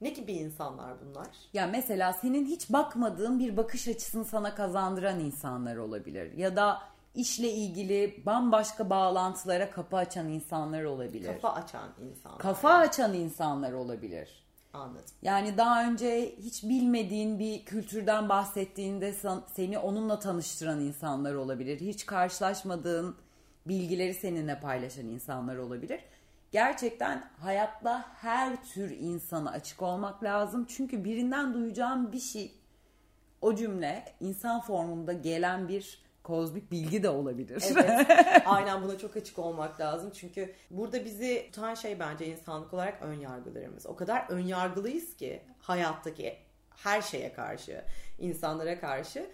Ne 0.00 0.10
gibi 0.10 0.32
insanlar 0.32 0.94
bunlar? 1.04 1.26
Ya 1.52 1.66
mesela 1.66 2.12
senin 2.12 2.46
hiç 2.46 2.72
bakmadığın 2.72 3.38
bir 3.38 3.56
bakış 3.56 3.88
açısını 3.88 4.24
sana 4.24 4.54
kazandıran 4.54 5.20
insanlar 5.20 5.76
olabilir. 5.76 6.32
Ya 6.32 6.56
da 6.56 6.82
işle 7.14 7.50
ilgili 7.50 8.22
bambaşka 8.26 8.90
bağlantılara 8.90 9.70
kapı 9.70 9.96
açan 9.96 10.28
insanlar 10.28 10.84
olabilir. 10.84 11.26
Kafa 11.26 11.52
açan 11.52 11.88
insanlar. 12.00 12.38
Kafa 12.38 12.74
açan 12.74 13.14
insanlar 13.14 13.72
olabilir. 13.72 14.47
Anladım. 14.72 15.04
Yani 15.22 15.56
daha 15.56 15.84
önce 15.84 16.36
hiç 16.38 16.64
bilmediğin 16.64 17.38
bir 17.38 17.64
kültürden 17.64 18.28
bahsettiğinde 18.28 19.14
seni 19.54 19.78
onunla 19.78 20.18
tanıştıran 20.18 20.80
insanlar 20.80 21.34
olabilir. 21.34 21.80
Hiç 21.80 22.06
karşılaşmadığın 22.06 23.16
bilgileri 23.66 24.14
seninle 24.14 24.60
paylaşan 24.60 25.06
insanlar 25.06 25.56
olabilir. 25.56 26.00
Gerçekten 26.52 27.30
hayatta 27.38 28.04
her 28.14 28.64
tür 28.64 28.90
insana 28.90 29.50
açık 29.50 29.82
olmak 29.82 30.22
lazım. 30.22 30.66
Çünkü 30.68 31.04
birinden 31.04 31.54
duyacağım 31.54 32.12
bir 32.12 32.20
şey 32.20 32.52
o 33.40 33.54
cümle 33.54 34.04
insan 34.20 34.60
formunda 34.60 35.12
gelen 35.12 35.68
bir 35.68 36.02
kozmik 36.28 36.70
bilgi 36.70 37.02
de 37.02 37.08
olabilir. 37.08 37.64
Evet. 37.70 38.06
Aynen 38.46 38.82
buna 38.82 38.98
çok 38.98 39.16
açık 39.16 39.38
olmak 39.38 39.80
lazım. 39.80 40.10
Çünkü 40.14 40.54
burada 40.70 41.04
bizi 41.04 41.48
tutan 41.52 41.74
şey 41.74 42.00
bence 42.00 42.26
insanlık 42.26 42.74
olarak 42.74 43.02
ön 43.02 43.14
yargılarımız. 43.14 43.86
O 43.86 43.96
kadar 43.96 44.26
ön 44.28 44.40
yargılıyız 44.40 45.16
ki 45.16 45.42
hayattaki 45.58 46.36
her 46.76 47.02
şeye 47.02 47.32
karşı, 47.32 47.84
insanlara 48.18 48.80
karşı. 48.80 49.30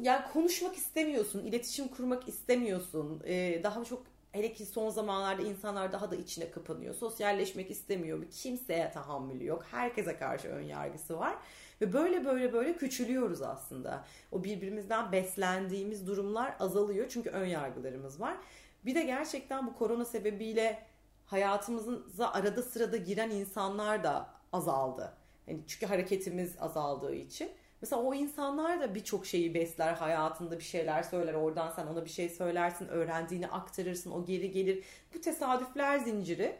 Yani 0.00 0.24
konuşmak 0.32 0.76
istemiyorsun, 0.76 1.44
iletişim 1.44 1.88
kurmak 1.88 2.28
istemiyorsun. 2.28 3.22
Ee, 3.26 3.60
daha 3.62 3.84
çok 3.84 4.02
hele 4.32 4.52
ki 4.52 4.66
son 4.66 4.90
zamanlarda 4.90 5.42
insanlar 5.42 5.92
daha 5.92 6.10
da 6.10 6.16
içine 6.16 6.50
kapanıyor. 6.50 6.94
Sosyalleşmek 6.94 7.70
istemiyor. 7.70 8.30
Kimseye 8.30 8.90
tahammülü 8.90 9.44
yok. 9.44 9.64
Herkese 9.70 10.16
karşı 10.16 10.48
ön 10.48 10.62
yargısı 10.62 11.18
var. 11.18 11.36
Ve 11.82 11.92
böyle 11.92 12.24
böyle 12.24 12.52
böyle 12.52 12.76
küçülüyoruz 12.76 13.42
aslında. 13.42 14.04
O 14.32 14.44
birbirimizden 14.44 15.12
beslendiğimiz 15.12 16.06
durumlar 16.06 16.56
azalıyor. 16.60 17.06
Çünkü 17.08 17.30
ön 17.30 17.46
yargılarımız 17.46 18.20
var. 18.20 18.36
Bir 18.84 18.94
de 18.94 19.02
gerçekten 19.02 19.66
bu 19.66 19.74
korona 19.74 20.04
sebebiyle 20.04 20.82
hayatımıza 21.26 22.28
arada 22.32 22.62
sırada 22.62 22.96
giren 22.96 23.30
insanlar 23.30 24.04
da 24.04 24.28
azaldı. 24.52 25.12
Yani 25.46 25.60
çünkü 25.66 25.86
hareketimiz 25.86 26.56
azaldığı 26.60 27.14
için. 27.14 27.50
Mesela 27.80 28.02
o 28.02 28.14
insanlar 28.14 28.80
da 28.80 28.94
birçok 28.94 29.26
şeyi 29.26 29.54
besler 29.54 29.92
hayatında 29.92 30.58
bir 30.58 30.64
şeyler 30.64 31.02
söyler 31.02 31.34
oradan 31.34 31.70
sen 31.70 31.86
ona 31.86 32.04
bir 32.04 32.10
şey 32.10 32.28
söylersin 32.28 32.88
öğrendiğini 32.88 33.48
aktarırsın 33.48 34.10
o 34.10 34.24
geri 34.24 34.50
gelir 34.50 34.84
bu 35.14 35.20
tesadüfler 35.20 35.98
zinciri 35.98 36.56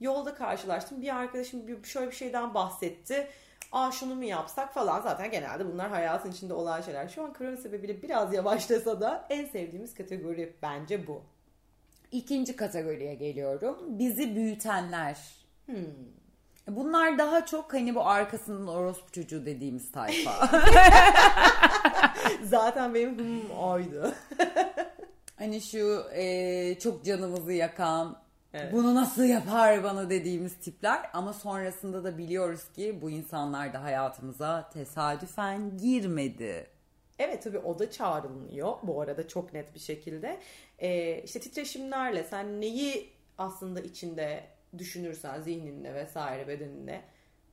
yolda 0.00 0.34
karşılaştım 0.34 1.02
bir 1.02 1.16
arkadaşım 1.16 1.84
şöyle 1.84 2.10
bir 2.10 2.16
şeyden 2.16 2.54
bahsetti 2.54 3.28
aa 3.72 3.90
şunu 3.90 4.14
mu 4.14 4.24
yapsak 4.24 4.74
falan 4.74 5.02
zaten 5.02 5.30
genelde 5.30 5.72
bunlar 5.72 5.90
hayatın 5.90 6.30
içinde 6.30 6.54
olan 6.54 6.80
şeyler 6.80 7.08
şu 7.08 7.24
an 7.24 7.32
korona 7.32 7.56
sebebiyle 7.56 8.02
biraz 8.02 8.34
yavaşlasa 8.34 9.00
da 9.00 9.26
en 9.30 9.46
sevdiğimiz 9.46 9.94
kategori 9.94 10.56
bence 10.62 11.06
bu 11.06 11.22
İkinci 12.12 12.56
kategoriye 12.56 13.14
geliyorum 13.14 13.78
bizi 13.98 14.36
büyütenler 14.36 15.18
hmm. 15.66 15.76
Bunlar 16.68 17.18
daha 17.18 17.46
çok 17.46 17.74
hani 17.74 17.94
bu 17.94 18.06
arkasının 18.06 18.66
orospu 18.66 19.12
çocuğu 19.12 19.46
dediğimiz 19.46 19.92
tayfa. 19.92 20.50
Zaten 22.42 22.94
benim 22.94 23.18
hmm 23.18 23.50
oydu. 23.50 24.14
hani 25.36 25.60
şu 25.60 26.04
e, 26.12 26.78
çok 26.78 27.04
canımızı 27.04 27.52
yakan, 27.52 28.18
evet. 28.56 28.72
bunu 28.72 28.94
nasıl 28.94 29.24
yapar 29.24 29.84
bana 29.84 30.10
dediğimiz 30.10 30.54
tipler. 30.54 31.10
Ama 31.12 31.32
sonrasında 31.32 32.04
da 32.04 32.18
biliyoruz 32.18 32.72
ki 32.72 32.98
bu 33.02 33.10
insanlar 33.10 33.72
da 33.72 33.82
hayatımıza 33.82 34.70
tesadüfen 34.70 35.78
girmedi. 35.78 36.66
Evet 37.18 37.42
tabii 37.42 37.58
o 37.58 37.78
da 37.78 37.90
çağrılmıyor 37.90 38.74
bu 38.82 39.00
arada 39.00 39.28
çok 39.28 39.52
net 39.52 39.74
bir 39.74 39.80
şekilde. 39.80 40.40
Ee, 40.78 41.22
işte 41.24 41.40
titreşimlerle 41.40 42.24
sen 42.24 42.60
neyi 42.60 43.10
aslında 43.38 43.80
içinde 43.80 44.44
düşünürsen 44.78 45.42
zihninle 45.42 45.94
vesaire 45.94 46.48
bedeninle 46.48 47.02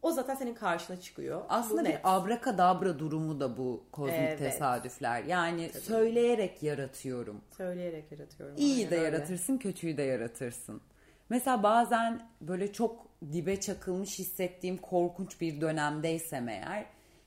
o 0.04 0.12
zaten 0.12 0.36
senin 0.36 0.54
karşına 0.54 1.02
çıkıyor. 1.02 1.42
Aslında 1.50 1.82
bu 1.82 1.86
bir 1.86 1.90
net. 1.90 2.00
abrakadabra 2.04 3.00
durumu 3.00 3.40
da 3.40 3.58
bu 3.58 3.84
kozmik 3.92 4.20
evet. 4.20 4.40
tesadüfler. 4.40 5.24
Yani 5.24 5.70
Tabii. 5.72 5.84
söyleyerek 5.84 6.64
yaratıyorum. 6.64 7.42
Söyleyerek 7.58 8.12
yaratıyorum. 8.12 8.56
İyi 8.58 8.90
de 8.90 8.96
öyle. 8.96 9.06
yaratırsın, 9.06 9.58
kötüyü 9.58 9.98
de 9.98 10.04
yaratırsın. 10.04 10.82
Mesela 11.30 11.64
bazen 11.64 12.28
böyle 12.42 12.74
çok 12.74 13.06
dibe 13.32 13.60
çakılmış 13.62 14.20
hissettiğim 14.20 14.78
korkunç 14.78 15.42
bir 15.42 15.62
dönemdeysem 15.62 16.50
eğer 16.50 16.86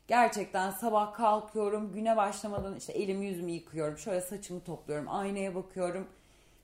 gerçekten 0.08 0.70
sabah 0.70 1.14
kalkıyorum 1.14 1.92
güne 1.92 2.16
başlamadan 2.16 2.76
işte 2.76 2.92
elimi 2.92 3.26
yüzümü 3.26 3.50
yıkıyorum 3.50 3.98
şöyle 3.98 4.20
saçımı 4.20 4.60
topluyorum 4.60 5.06
aynaya 5.08 5.54
bakıyorum 5.54 6.06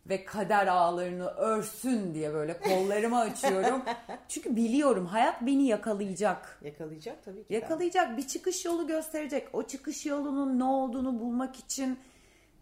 ve 0.06 0.24
kader 0.24 0.66
ağlarını 0.66 1.26
örsün 1.26 2.14
diye 2.14 2.34
böyle 2.34 2.60
kollarımı 2.60 3.20
açıyorum. 3.20 3.82
Çünkü 4.28 4.56
biliyorum 4.56 5.06
hayat 5.06 5.42
beni 5.42 5.66
yakalayacak. 5.66 6.60
Yakalayacak 6.64 7.24
tabii 7.24 7.44
ki. 7.44 7.54
Yakalayacak. 7.54 8.16
Bir 8.16 8.26
çıkış 8.26 8.64
yolu 8.64 8.86
gösterecek. 8.86 9.48
O 9.52 9.62
çıkış 9.62 10.06
yolunun 10.06 10.58
ne 10.58 10.64
olduğunu 10.64 11.20
bulmak 11.20 11.56
için 11.56 11.98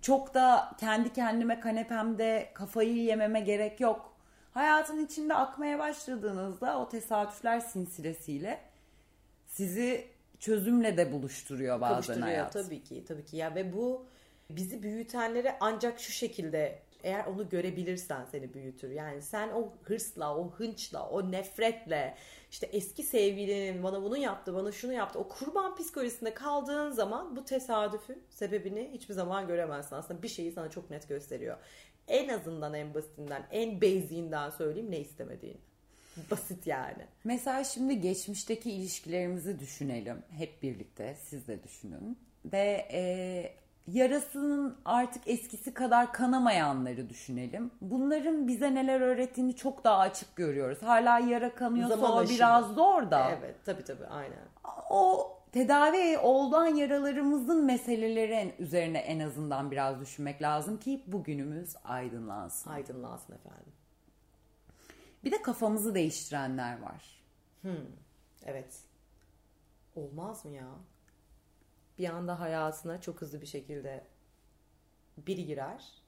çok 0.02 0.35
da 0.35 0.72
kendi 0.80 1.12
kendime 1.12 1.61
kanepemde 1.61 2.50
kafayı 2.54 2.96
yememe 2.96 3.40
gerek 3.40 3.80
yok. 3.80 4.09
Hayatın 4.54 5.06
içinde 5.06 5.34
akmaya 5.34 5.78
başladığınızda 5.78 6.78
o 6.78 6.88
tesadüfler 6.88 7.60
sinsilesiyle 7.60 8.60
sizi 9.46 10.08
çözümle 10.38 10.96
de 10.96 11.12
buluşturuyor 11.12 11.80
bazen 11.80 12.20
hayat. 12.20 12.52
tabii 12.52 12.82
ki 12.82 13.04
tabii 13.08 13.24
ki 13.24 13.36
ya 13.36 13.54
ve 13.54 13.72
bu 13.72 14.06
bizi 14.50 14.82
büyütenlere 14.82 15.56
ancak 15.60 16.00
şu 16.00 16.12
şekilde 16.12 16.82
eğer 17.02 17.26
onu 17.26 17.48
görebilirsen 17.48 18.24
seni 18.30 18.54
büyütür. 18.54 18.90
Yani 18.90 19.22
sen 19.22 19.48
o 19.48 19.72
hırsla, 19.82 20.36
o 20.36 20.50
hınçla, 20.50 21.08
o 21.08 21.30
nefretle 21.30 22.16
işte 22.50 22.66
eski 22.66 23.02
sevgilinin 23.02 23.82
bana 23.82 24.02
bunu 24.02 24.16
yaptı, 24.16 24.54
bana 24.54 24.72
şunu 24.72 24.92
yaptı. 24.92 25.18
O 25.18 25.28
kurban 25.28 25.76
psikolojisinde 25.76 26.34
kaldığın 26.34 26.90
zaman 26.90 27.36
bu 27.36 27.44
tesadüfün 27.44 28.22
sebebini 28.30 28.90
hiçbir 28.92 29.14
zaman 29.14 29.46
göremezsin. 29.46 29.96
Aslında 29.96 30.22
bir 30.22 30.28
şeyi 30.28 30.52
sana 30.52 30.70
çok 30.70 30.90
net 30.90 31.08
gösteriyor. 31.08 31.56
En 32.08 32.28
azından 32.28 32.74
en 32.74 32.94
basitinden, 32.94 33.42
en 33.50 33.80
basic'inden 33.80 34.50
söyleyeyim 34.50 34.90
ne 34.90 34.98
istemediğini. 34.98 35.58
Basit 36.30 36.66
yani. 36.66 37.06
Mesela 37.24 37.64
şimdi 37.64 38.00
geçmişteki 38.00 38.70
ilişkilerimizi 38.70 39.58
düşünelim. 39.60 40.22
Hep 40.30 40.62
birlikte 40.62 41.16
siz 41.22 41.48
de 41.48 41.62
düşünün. 41.62 42.18
Ve 42.44 42.88
e, 42.92 43.02
yarasının 43.86 44.76
artık 44.84 45.28
eskisi 45.28 45.74
kadar 45.74 46.12
kanamayanları 46.12 47.08
düşünelim. 47.10 47.70
Bunların 47.80 48.48
bize 48.48 48.74
neler 48.74 49.00
öğrettiğini 49.00 49.56
çok 49.56 49.84
daha 49.84 49.98
açık 49.98 50.36
görüyoruz. 50.36 50.82
Hala 50.82 51.18
yara 51.18 51.54
kanıyorsa 51.54 51.96
Zaman 51.96 52.12
o 52.12 52.16
aşımı. 52.16 52.36
biraz 52.36 52.74
zor 52.74 53.10
da. 53.10 53.30
Evet 53.30 53.54
tabii 53.64 53.84
tabii 53.84 54.06
aynen. 54.06 54.48
O 54.90 55.30
tedavi 55.52 56.18
olan 56.18 56.66
yaralarımızın 56.66 57.64
meselelerin 57.64 58.54
üzerine 58.58 58.98
en 58.98 59.20
azından 59.20 59.70
biraz 59.70 60.00
düşünmek 60.00 60.42
lazım 60.42 60.80
ki 60.80 61.04
bugünümüz 61.06 61.76
aydınlansın. 61.84 62.70
Aydınlansın 62.70 63.34
efendim. 63.34 63.72
Bir 65.24 65.30
de 65.30 65.42
kafamızı 65.42 65.94
değiştirenler 65.94 66.82
var. 66.82 67.22
Hmm, 67.62 67.86
evet. 68.46 68.82
Olmaz 69.96 70.44
mı 70.44 70.50
ya? 70.50 70.68
bir 72.00 72.08
anda 72.08 72.40
hayatına 72.40 73.00
çok 73.00 73.20
hızlı 73.20 73.40
bir 73.40 73.46
şekilde 73.46 74.04
biri 75.16 75.46
girer 75.46 76.02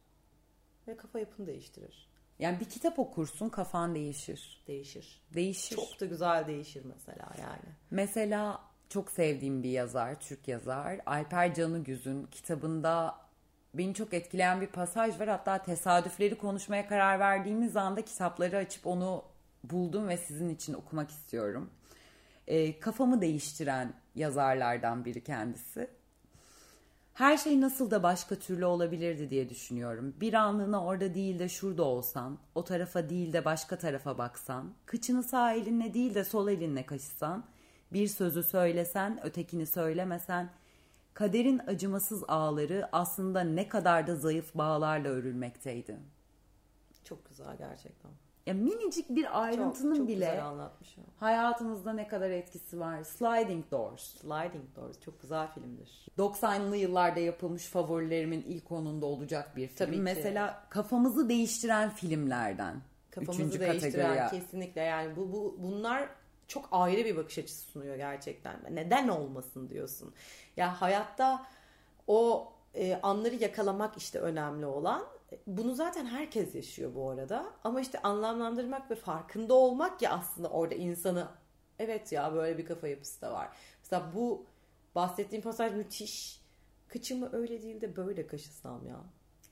ve 0.89 0.97
kafa 0.97 1.19
yapını 1.19 1.47
değiştirir. 1.47 2.09
Yani 2.39 2.61
bir 2.61 2.65
kitap 2.65 2.99
okursun 2.99 3.49
kafan 3.49 3.95
değişir. 3.95 4.65
Değişir. 4.67 5.23
Değişir. 5.35 5.77
Çok 5.77 6.01
da 6.01 6.07
güzel 6.07 6.47
değişir 6.47 6.85
mesela 6.85 7.33
yani. 7.41 7.77
Mesela 7.91 8.61
çok 8.93 9.11
sevdiğim 9.11 9.63
bir 9.63 9.71
yazar, 9.71 10.21
Türk 10.21 10.49
yazar 10.49 11.01
Alper 11.07 11.55
Canıgüz'ün 11.55 12.27
kitabında 12.27 13.15
beni 13.75 13.95
çok 13.95 14.15
etkileyen 14.15 14.61
bir 14.61 14.67
pasaj 14.67 15.21
var. 15.21 15.29
Hatta 15.29 15.59
tesadüfleri 15.63 16.39
konuşmaya 16.39 16.89
karar 16.89 17.21
verdiğimiz 17.21 17.77
anda 17.77 18.05
kitapları 18.05 18.57
açıp 18.57 18.87
onu 18.87 19.25
buldum 19.65 20.09
ve 20.09 20.17
sizin 20.17 20.49
için 20.49 20.75
okumak 20.75 21.11
istiyorum. 21.11 21.71
E, 22.47 22.81
kafamı 22.81 23.21
değiştiren 23.21 23.93
yazarlardan 24.15 25.05
biri 25.05 25.25
kendisi. 25.25 25.91
Her 27.15 27.37
şey 27.37 27.61
nasıl 27.61 27.91
da 27.91 28.03
başka 28.03 28.35
türlü 28.35 28.65
olabilirdi 28.65 29.31
diye 29.31 29.49
düşünüyorum. 29.49 30.15
Bir 30.21 30.35
anlığına 30.35 30.85
orada 30.85 31.15
değil 31.15 31.39
de 31.39 31.49
şurada 31.49 31.83
olsan, 31.83 32.39
o 32.55 32.65
tarafa 32.65 33.09
değil 33.11 33.33
de 33.33 33.45
başka 33.45 33.79
tarafa 33.79 34.19
baksan, 34.19 34.73
kıçını 34.87 35.23
sağ 35.23 35.53
elinle 35.53 35.95
değil 35.95 36.15
de 36.15 36.25
sol 36.25 36.49
elinle 36.49 36.87
kaşısan, 36.87 37.45
bir 37.93 38.07
sözü 38.07 38.43
söylesen, 38.43 39.27
ötekini 39.27 39.67
söylemesen, 39.67 40.51
kaderin 41.15 41.59
acımasız 41.59 42.25
ağları 42.29 42.89
aslında 42.93 43.41
ne 43.41 43.69
kadar 43.69 44.07
da 44.07 44.17
zayıf 44.17 44.55
bağlarla 44.55 45.09
örülmekteydi. 45.09 45.97
Çok 47.05 47.29
güzel 47.29 47.57
gerçekten 47.59 48.13
ya 48.47 48.55
minicik 48.55 49.11
bir 49.11 49.43
ayrıntının 49.43 49.95
çok, 49.95 49.97
çok 49.97 50.09
bile 50.09 50.43
hayatımızda 51.17 51.93
ne 51.93 52.09
kadar 52.09 52.31
etkisi 52.31 52.81
var. 52.81 53.05
Sliding 53.05 53.71
Doors. 53.71 54.03
Sliding 54.03 54.77
Doors 54.77 55.01
çok 55.01 55.23
güzel 55.23 55.53
filmdir. 55.53 56.07
90'lı 56.19 56.77
yıllarda 56.77 57.21
yapılmış 57.21 57.67
favorilerimin 57.67 58.43
ilk 58.43 58.73
onunda 58.73 59.07
olacak 59.07 59.57
bir 59.57 59.67
film. 59.67 59.77
Tabii 59.77 59.97
ki. 59.97 60.03
Mesela 60.03 60.65
kafamızı 60.71 61.29
değiştiren 61.29 61.91
filmlerden. 61.91 62.83
Kafamızı 63.11 63.43
Üçüncü 63.43 63.61
değiştiren 63.61 63.93
kategoriye. 63.93 64.43
kesinlikle 64.43 64.81
yani 64.81 65.17
bu, 65.17 65.33
bu 65.33 65.57
bunlar 65.59 66.09
çok 66.49 66.69
ayrı 66.73 67.05
bir 67.05 67.17
bakış 67.17 67.39
açısı 67.39 67.63
sunuyor 67.63 67.97
gerçekten. 67.97 68.61
Neden 68.71 69.09
olmasın 69.09 69.69
diyorsun. 69.69 70.15
Ya 70.57 70.81
hayatta 70.81 71.47
o 72.07 72.53
e, 72.75 73.01
anları 73.03 73.35
yakalamak 73.35 73.97
işte 73.97 74.19
önemli 74.19 74.67
olan 74.67 75.07
bunu 75.47 75.75
zaten 75.75 76.07
herkes 76.07 76.55
yaşıyor 76.55 76.95
bu 76.95 77.11
arada. 77.11 77.53
Ama 77.65 77.81
işte 77.81 78.03
anlamlandırmak 78.03 78.91
ve 78.91 78.95
farkında 78.95 79.55
olmak 79.55 80.03
ya 80.03 80.11
aslında 80.11 80.49
orada 80.51 80.75
insanı 80.75 81.29
evet 81.79 82.13
ya 82.13 82.35
böyle 82.35 82.59
bir 82.59 82.67
kafa 82.67 82.89
yapısı 82.89 83.21
da 83.21 83.33
var. 83.33 83.49
Mesela 83.83 84.13
bu 84.15 84.47
bahsettiğim 84.95 85.43
pasaj 85.43 85.73
müthiş. 85.73 86.43
kıçımı 86.89 87.31
öyle 87.33 87.63
değil 87.63 87.81
de 87.81 87.97
böyle 87.97 88.27
kaşısam 88.27 88.87
ya. 88.87 89.01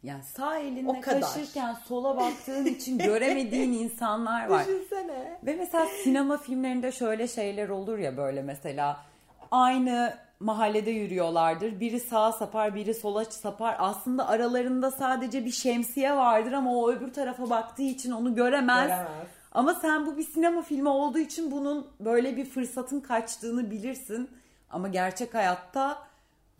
Yani 0.02 0.22
sağ 0.22 0.58
elinle 0.58 0.88
O 0.90 1.00
kadar. 1.00 1.20
kaşırken 1.20 1.74
sola 1.74 2.16
baktığın 2.16 2.64
için 2.64 2.98
göremediğin 2.98 3.72
insanlar 3.84 4.48
var. 4.48 4.64
Düşünsene. 4.66 5.38
Ve 5.46 5.54
mesela 5.54 5.86
sinema 6.04 6.36
filmlerinde 6.36 6.92
şöyle 6.92 7.28
şeyler 7.28 7.68
olur 7.68 7.98
ya 7.98 8.16
böyle 8.16 8.42
mesela 8.42 8.96
aynı 9.50 10.14
mahallede 10.40 10.90
yürüyorlardır. 10.90 11.80
Biri 11.80 12.00
sağa 12.00 12.32
sapar, 12.32 12.74
biri 12.74 12.94
sola 12.94 13.24
sapar. 13.24 13.76
Aslında 13.78 14.28
aralarında 14.28 14.90
sadece 14.90 15.44
bir 15.44 15.50
şemsiye 15.50 16.16
vardır 16.16 16.52
ama 16.52 16.74
o 16.76 16.90
öbür 16.90 17.12
tarafa 17.12 17.50
baktığı 17.50 17.82
için 17.82 18.10
onu 18.10 18.34
göremez. 18.34 18.86
Göremez. 18.88 19.06
Ama 19.52 19.74
sen 19.74 20.06
bu 20.06 20.16
bir 20.16 20.22
sinema 20.24 20.62
filmi 20.62 20.88
olduğu 20.88 21.18
için 21.18 21.50
bunun 21.50 21.86
böyle 22.00 22.36
bir 22.36 22.44
fırsatın 22.44 23.00
kaçtığını 23.00 23.70
bilirsin. 23.70 24.30
Ama 24.70 24.88
gerçek 24.88 25.34
hayatta 25.34 25.98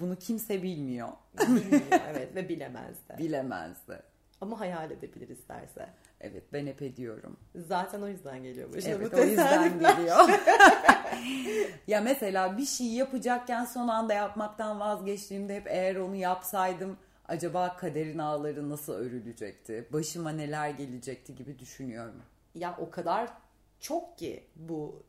bunu 0.00 0.16
kimse 0.16 0.62
bilmiyor. 0.62 1.08
Bilmiyor 1.40 1.82
evet 2.10 2.34
ve 2.34 2.48
bilemez 2.48 2.96
de. 3.08 3.18
Bilemez 3.18 3.88
de. 3.88 4.02
Ama 4.40 4.60
hayal 4.60 4.90
edebilir 4.90 5.28
isterse. 5.28 5.88
Evet 6.20 6.42
ben 6.52 6.66
hep 6.66 6.82
ediyorum. 6.82 7.36
Zaten 7.54 8.02
o 8.02 8.08
yüzden 8.08 8.42
geliyor 8.42 8.72
başına 8.72 8.90
Evet 8.94 9.12
bu 9.12 9.16
o 9.16 9.24
yüzden 9.24 9.80
geliyor. 9.80 10.28
ya 11.86 12.00
mesela 12.00 12.58
bir 12.58 12.66
şey 12.66 12.86
yapacakken 12.86 13.64
son 13.64 13.88
anda 13.88 14.14
yapmaktan 14.14 14.80
vazgeçtiğimde 14.80 15.56
hep 15.56 15.66
eğer 15.66 15.96
onu 15.96 16.14
yapsaydım 16.14 16.96
acaba 17.28 17.76
kaderin 17.76 18.18
ağları 18.18 18.70
nasıl 18.70 18.92
örülecekti? 18.92 19.88
Başıma 19.92 20.30
neler 20.30 20.70
gelecekti 20.70 21.34
gibi 21.34 21.58
düşünüyorum. 21.58 22.22
Ya 22.54 22.76
o 22.80 22.90
kadar 22.90 23.28
çok 23.80 24.18
ki 24.18 24.44
bu 24.56 25.02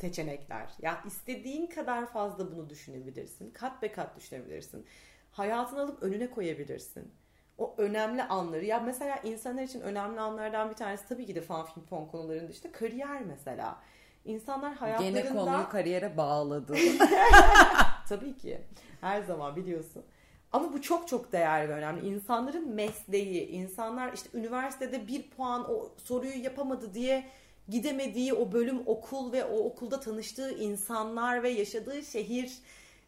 seçenekler. 0.00 0.70
Ya 0.82 1.02
istediğin 1.06 1.66
kadar 1.66 2.06
fazla 2.06 2.52
bunu 2.52 2.70
düşünebilirsin. 2.70 3.50
Kat 3.50 3.82
be 3.82 3.92
kat 3.92 4.16
düşünebilirsin. 4.16 4.86
Hayatını 5.30 5.80
alıp 5.80 6.02
önüne 6.02 6.30
koyabilirsin. 6.30 7.12
O 7.58 7.74
önemli 7.78 8.22
anları. 8.22 8.64
Ya 8.64 8.80
mesela 8.80 9.16
insanlar 9.16 9.62
için 9.62 9.80
önemli 9.80 10.20
anlardan 10.20 10.70
bir 10.70 10.74
tanesi 10.74 11.08
tabii 11.08 11.26
ki 11.26 11.34
de 11.34 11.40
fan 11.40 11.66
film 11.66 11.86
fon 11.86 12.06
konularında 12.06 12.50
işte 12.52 12.72
kariyer 12.72 13.22
mesela. 13.22 13.78
İnsanlar 14.24 14.74
hayatlarında... 14.74 15.20
Gene 15.20 15.34
konuyu 15.34 15.68
kariyere 15.68 16.16
bağladı. 16.16 16.76
Tabii 18.08 18.36
ki. 18.36 18.60
Her 19.00 19.22
zaman 19.22 19.56
biliyorsun. 19.56 20.04
Ama 20.52 20.72
bu 20.72 20.82
çok 20.82 21.08
çok 21.08 21.32
değerli 21.32 21.68
ve 21.68 21.72
önemli. 21.72 22.08
İnsanların 22.08 22.74
mesleği, 22.74 23.48
insanlar 23.48 24.12
işte 24.12 24.38
üniversitede 24.38 25.06
bir 25.06 25.30
puan 25.30 25.70
o 25.70 25.92
soruyu 25.96 26.44
yapamadı 26.44 26.94
diye 26.94 27.24
gidemediği 27.68 28.34
o 28.34 28.52
bölüm 28.52 28.82
okul 28.86 29.32
ve 29.32 29.44
o 29.44 29.56
okulda 29.56 30.00
tanıştığı 30.00 30.50
insanlar 30.50 31.42
ve 31.42 31.48
yaşadığı 31.48 32.02
şehir 32.02 32.58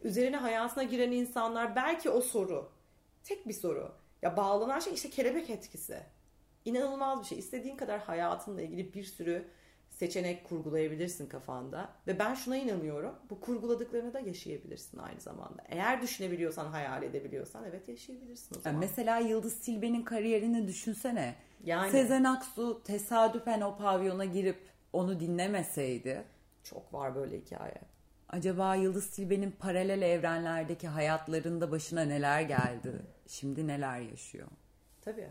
üzerine 0.02 0.36
hayatına 0.36 0.82
giren 0.82 1.12
insanlar 1.12 1.76
belki 1.76 2.10
o 2.10 2.20
soru. 2.20 2.68
Tek 3.24 3.48
bir 3.48 3.52
soru. 3.52 3.92
Ya 4.22 4.36
bağlanan 4.36 4.78
şey 4.78 4.94
işte 4.94 5.10
kelebek 5.10 5.50
etkisi. 5.50 6.02
İnanılmaz 6.64 7.20
bir 7.20 7.26
şey. 7.26 7.38
İstediğin 7.38 7.76
kadar 7.76 8.00
hayatınla 8.00 8.62
ilgili 8.62 8.94
bir 8.94 9.04
sürü 9.04 9.48
seçenek 9.98 10.44
kurgulayabilirsin 10.44 11.26
kafanda. 11.26 11.88
Ve 12.06 12.18
ben 12.18 12.34
şuna 12.34 12.56
inanıyorum. 12.56 13.14
Bu 13.30 13.40
kurguladıklarını 13.40 14.14
da 14.14 14.20
yaşayabilirsin 14.20 14.98
aynı 14.98 15.20
zamanda. 15.20 15.62
Eğer 15.68 16.02
düşünebiliyorsan, 16.02 16.66
hayal 16.66 17.02
edebiliyorsan 17.02 17.64
evet 17.64 17.88
yaşayabilirsin 17.88 18.54
o 18.54 18.58
Yani 18.58 18.62
zaman. 18.64 18.80
mesela 18.80 19.18
Yıldız 19.18 19.60
Tilbe'nin 19.60 20.02
kariyerini 20.02 20.68
düşünsene. 20.68 21.34
Yani 21.64 21.90
Sezen 21.90 22.24
Aksu 22.24 22.82
tesadüfen 22.84 23.60
o 23.60 23.76
pavyona 23.76 24.24
girip 24.24 24.58
onu 24.92 25.20
dinlemeseydi 25.20 26.24
çok 26.64 26.94
var 26.94 27.14
böyle 27.14 27.38
hikaye. 27.40 27.80
acaba 28.28 28.74
Yıldız 28.74 29.10
Tilbe'nin 29.10 29.50
paralel 29.50 30.02
evrenlerdeki 30.02 30.88
hayatlarında 30.88 31.70
başına 31.70 32.02
neler 32.02 32.40
geldi? 32.42 32.92
Şimdi 33.26 33.66
neler 33.66 34.00
yaşıyor? 34.00 34.48
Tabii. 35.00 35.28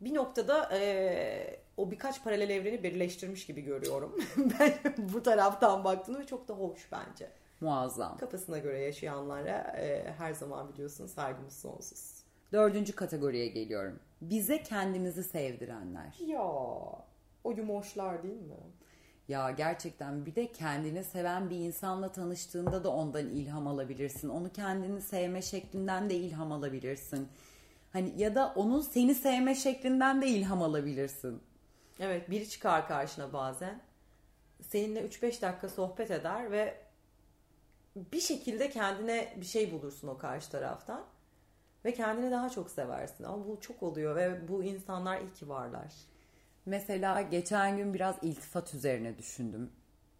Bir 0.00 0.14
noktada 0.14 0.70
eee, 0.72 1.60
o 1.76 1.90
birkaç 1.90 2.24
paralel 2.24 2.50
evreni 2.50 2.82
birleştirmiş 2.82 3.46
gibi 3.46 3.60
görüyorum. 3.60 4.18
ben 4.60 4.72
bu 4.98 5.22
taraftan 5.22 5.84
baktığımda 5.84 6.26
çok 6.26 6.48
da 6.48 6.54
hoş 6.54 6.88
bence. 6.92 7.30
Muazzam. 7.60 8.16
Kafasına 8.18 8.58
göre 8.58 8.78
yaşayanlara 8.78 9.76
eee, 9.78 10.14
her 10.18 10.32
zaman 10.32 10.72
biliyorsun 10.72 11.06
saygımız 11.06 11.52
sonsuz. 11.60 12.18
Dördüncü 12.52 12.92
kategoriye 12.92 13.46
geliyorum. 13.46 14.00
Bize 14.20 14.62
kendimizi 14.62 15.24
sevdirenler. 15.24 16.14
Ya 16.26 16.42
o 17.44 17.50
yumoşlar 17.56 18.22
değil 18.22 18.40
mi? 18.42 18.56
Ya 19.28 19.50
gerçekten 19.50 20.26
bir 20.26 20.34
de 20.34 20.52
kendini 20.52 21.04
seven 21.04 21.50
bir 21.50 21.56
insanla 21.56 22.12
tanıştığında 22.12 22.84
da 22.84 22.90
ondan 22.90 23.26
ilham 23.26 23.66
alabilirsin. 23.66 24.28
Onu 24.28 24.52
kendini 24.52 25.00
sevme 25.02 25.42
şeklinden 25.42 26.10
de 26.10 26.14
ilham 26.14 26.52
alabilirsin. 26.52 27.28
Hani 27.92 28.12
ya 28.16 28.34
da 28.34 28.52
onun 28.56 28.80
seni 28.80 29.14
sevme 29.14 29.54
şeklinden 29.54 30.22
de 30.22 30.26
ilham 30.26 30.62
alabilirsin. 30.62 31.42
Evet 32.00 32.30
biri 32.30 32.48
çıkar 32.48 32.88
karşına 32.88 33.32
bazen. 33.32 33.80
Seninle 34.62 35.06
3-5 35.06 35.42
dakika 35.42 35.68
sohbet 35.68 36.10
eder 36.10 36.50
ve 36.50 36.76
bir 37.96 38.20
şekilde 38.20 38.70
kendine 38.70 39.34
bir 39.36 39.46
şey 39.46 39.72
bulursun 39.72 40.08
o 40.08 40.18
karşı 40.18 40.50
taraftan. 40.50 41.04
Ve 41.84 41.94
kendini 41.94 42.30
daha 42.30 42.50
çok 42.50 42.70
seversin. 42.70 43.24
Ama 43.24 43.48
bu 43.48 43.60
çok 43.60 43.82
oluyor 43.82 44.16
ve 44.16 44.48
bu 44.48 44.64
insanlar 44.64 45.20
iyi 45.20 45.32
ki 45.32 45.48
varlar. 45.48 45.92
Mesela 46.66 47.22
geçen 47.22 47.76
gün 47.76 47.94
biraz 47.94 48.16
iltifat 48.22 48.74
üzerine 48.74 49.18
düşündüm. 49.18 49.70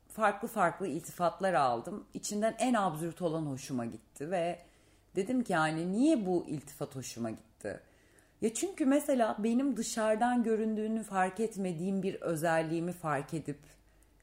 Farklı 0.09 0.49
farklı 0.49 0.87
iltifatlar 0.87 1.55
aldım. 1.55 2.07
İçinden 2.15 2.57
en 2.59 2.75
absürt 2.75 3.23
olan 3.23 3.47
hoşuma 3.47 3.85
gitti 3.85 4.31
ve 4.31 4.59
dedim 5.17 5.45
ki 5.45 5.53
yani 5.53 5.93
niye 5.93 6.27
bu 6.27 6.47
iltifat 6.49 6.97
hoşuma 6.97 7.31
gitti? 7.31 7.48
Ya 8.41 8.55
çünkü 8.55 8.87
mesela 8.87 9.37
benim 9.39 9.77
dışarıdan 9.77 10.43
göründüğünü 10.43 11.03
fark 11.03 11.41
etmediğim 11.41 12.03
bir 12.03 12.15
özelliğimi 12.15 12.93
fark 12.93 13.35
edip 13.35 13.59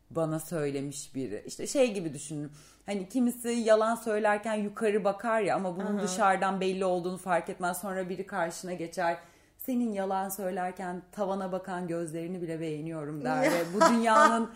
bana 0.09 0.39
söylemiş 0.39 1.15
biri. 1.15 1.43
İşte 1.45 1.67
şey 1.67 1.93
gibi 1.93 2.13
düşünün. 2.13 2.51
Hani 2.85 3.09
kimisi 3.09 3.49
yalan 3.49 3.95
söylerken 3.95 4.55
yukarı 4.55 5.03
bakar 5.03 5.41
ya 5.41 5.55
ama 5.55 5.77
bunun 5.77 5.99
dışarıdan 6.01 6.61
belli 6.61 6.85
olduğunu 6.85 7.17
fark 7.17 7.49
etmez. 7.49 7.81
Sonra 7.81 8.09
biri 8.09 8.27
karşına 8.27 8.73
geçer. 8.73 9.17
Senin 9.65 9.91
yalan 9.93 10.30
söylerken 10.30 11.01
tavana 11.12 11.51
bakan 11.51 11.88
gözlerini 11.88 12.41
bile 12.41 12.60
beğeniyorum 12.60 13.23
der 13.23 13.41
ve 13.51 13.63
bu 13.73 13.82
dünyanın 13.93 14.49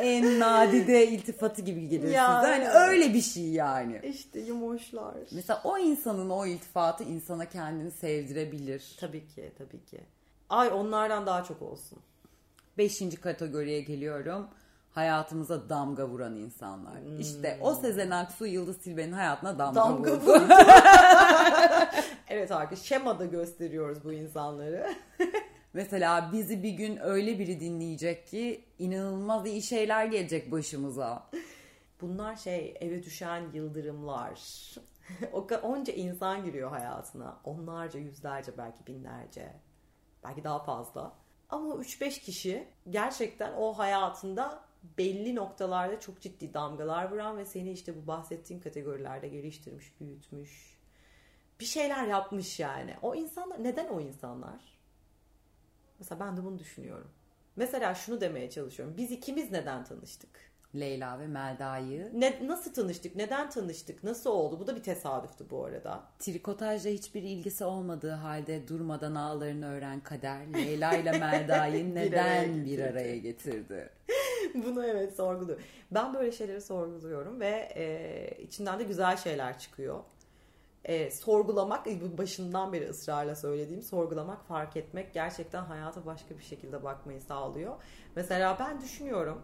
en 0.00 0.40
nadide 0.40 1.06
iltifatı 1.06 1.62
gibi 1.62 1.88
gelir 1.88 2.08
Ya, 2.10 2.40
size. 2.40 2.52
Hani 2.52 2.64
evet. 2.64 2.76
öyle 2.76 3.14
bir 3.14 3.20
şey 3.22 3.44
yani. 3.48 4.00
İşte 4.04 4.40
yumoşlar. 4.40 5.14
Mesela 5.32 5.60
o 5.64 5.78
insanın 5.78 6.30
o 6.30 6.46
iltifatı 6.46 7.04
insana 7.04 7.48
kendini 7.48 7.90
sevdirebilir. 7.90 8.96
Tabii 9.00 9.26
ki 9.26 9.52
tabii 9.58 9.84
ki. 9.84 10.00
Ay 10.50 10.68
onlardan 10.68 11.26
daha 11.26 11.44
çok 11.44 11.62
olsun. 11.62 11.98
Beşinci 12.78 13.16
kategoriye 13.16 13.80
geliyorum. 13.80 14.48
Hayatımıza 14.96 15.68
damga 15.68 16.08
vuran 16.08 16.36
insanlar. 16.36 16.92
İşte 17.18 17.58
o 17.60 17.74
Sezen 17.74 18.10
Aksu 18.10 18.46
Yıldız 18.46 18.78
Tilbe'nin 18.78 19.12
hayatına 19.12 19.58
damga, 19.58 19.80
Damga 19.80 20.12
vurdu. 20.12 20.26
vurdu. 20.26 20.48
evet 22.28 22.52
arkadaş 22.52 22.82
şemada 22.82 23.24
gösteriyoruz 23.24 24.04
bu 24.04 24.12
insanları. 24.12 24.94
Mesela 25.72 26.30
bizi 26.32 26.62
bir 26.62 26.70
gün 26.70 26.98
öyle 27.02 27.38
biri 27.38 27.60
dinleyecek 27.60 28.26
ki 28.26 28.64
inanılmaz 28.78 29.46
iyi 29.46 29.62
şeyler 29.62 30.04
gelecek 30.04 30.52
başımıza. 30.52 31.30
Bunlar 32.00 32.36
şey 32.36 32.74
eve 32.80 33.02
düşen 33.02 33.42
yıldırımlar. 33.52 34.40
o 35.32 35.46
onca 35.62 35.92
insan 35.92 36.44
giriyor 36.44 36.70
hayatına. 36.70 37.36
Onlarca, 37.44 38.00
yüzlerce, 38.00 38.52
belki 38.58 38.86
binlerce. 38.86 39.52
Belki 40.24 40.44
daha 40.44 40.58
fazla. 40.58 41.12
Ama 41.48 41.74
o 41.74 41.80
3-5 41.80 42.20
kişi 42.20 42.68
gerçekten 42.90 43.52
o 43.52 43.78
hayatında 43.78 44.65
belli 44.98 45.34
noktalarda 45.34 46.00
çok 46.00 46.20
ciddi 46.20 46.54
damgalar 46.54 47.10
vuran 47.10 47.38
ve 47.38 47.44
seni 47.44 47.72
işte 47.72 47.96
bu 47.96 48.06
bahsettiğim 48.06 48.62
kategorilerde 48.62 49.28
geliştirmiş, 49.28 50.00
büyütmüş. 50.00 50.76
Bir 51.60 51.64
şeyler 51.64 52.06
yapmış 52.06 52.60
yani. 52.60 52.94
O 53.02 53.14
insanlar 53.14 53.64
neden 53.64 53.88
o 53.88 54.00
insanlar? 54.00 54.78
Mesela 55.98 56.20
ben 56.20 56.36
de 56.36 56.44
bunu 56.44 56.58
düşünüyorum. 56.58 57.10
Mesela 57.56 57.94
şunu 57.94 58.20
demeye 58.20 58.50
çalışıyorum. 58.50 58.94
Biz 58.96 59.10
ikimiz 59.10 59.52
neden 59.52 59.84
tanıştık? 59.84 60.56
Leyla 60.74 61.18
ve 61.18 61.26
Melda'yı 61.26 62.10
Ne, 62.14 62.46
nasıl 62.46 62.74
tanıştık? 62.74 63.16
Neden 63.16 63.50
tanıştık? 63.50 64.04
Nasıl 64.04 64.30
oldu? 64.30 64.60
Bu 64.60 64.66
da 64.66 64.76
bir 64.76 64.82
tesadüftü 64.82 65.50
bu 65.50 65.64
arada. 65.64 66.04
trikotajla 66.18 66.90
hiçbir 66.90 67.22
ilgisi 67.22 67.64
olmadığı 67.64 68.10
halde 68.10 68.68
durmadan 68.68 69.14
ağlarını 69.14 69.66
öğren 69.66 70.00
kader 70.00 70.54
Leyla 70.54 70.92
ile 70.94 71.12
Melda'yı 71.18 71.94
neden 71.94 72.64
bir 72.64 72.78
araya 72.78 73.18
getirdi? 73.18 73.90
Bunu 74.64 74.86
evet 74.86 75.16
sorguluyorum. 75.16 75.64
Ben 75.90 76.14
böyle 76.14 76.32
şeyleri 76.32 76.60
sorguluyorum 76.60 77.40
ve 77.40 77.68
e, 77.76 78.42
içinden 78.42 78.78
de 78.78 78.84
güzel 78.84 79.16
şeyler 79.16 79.58
çıkıyor. 79.58 80.00
E, 80.84 81.10
sorgulamak, 81.10 81.86
bu 81.86 82.18
başından 82.18 82.72
beri 82.72 82.88
ısrarla 82.88 83.36
söylediğim 83.36 83.82
sorgulamak, 83.82 84.46
fark 84.46 84.76
etmek 84.76 85.14
gerçekten 85.14 85.64
hayata 85.64 86.06
başka 86.06 86.38
bir 86.38 86.42
şekilde 86.42 86.84
bakmayı 86.84 87.20
sağlıyor. 87.20 87.74
Mesela 88.16 88.56
ben 88.60 88.80
düşünüyorum 88.80 89.42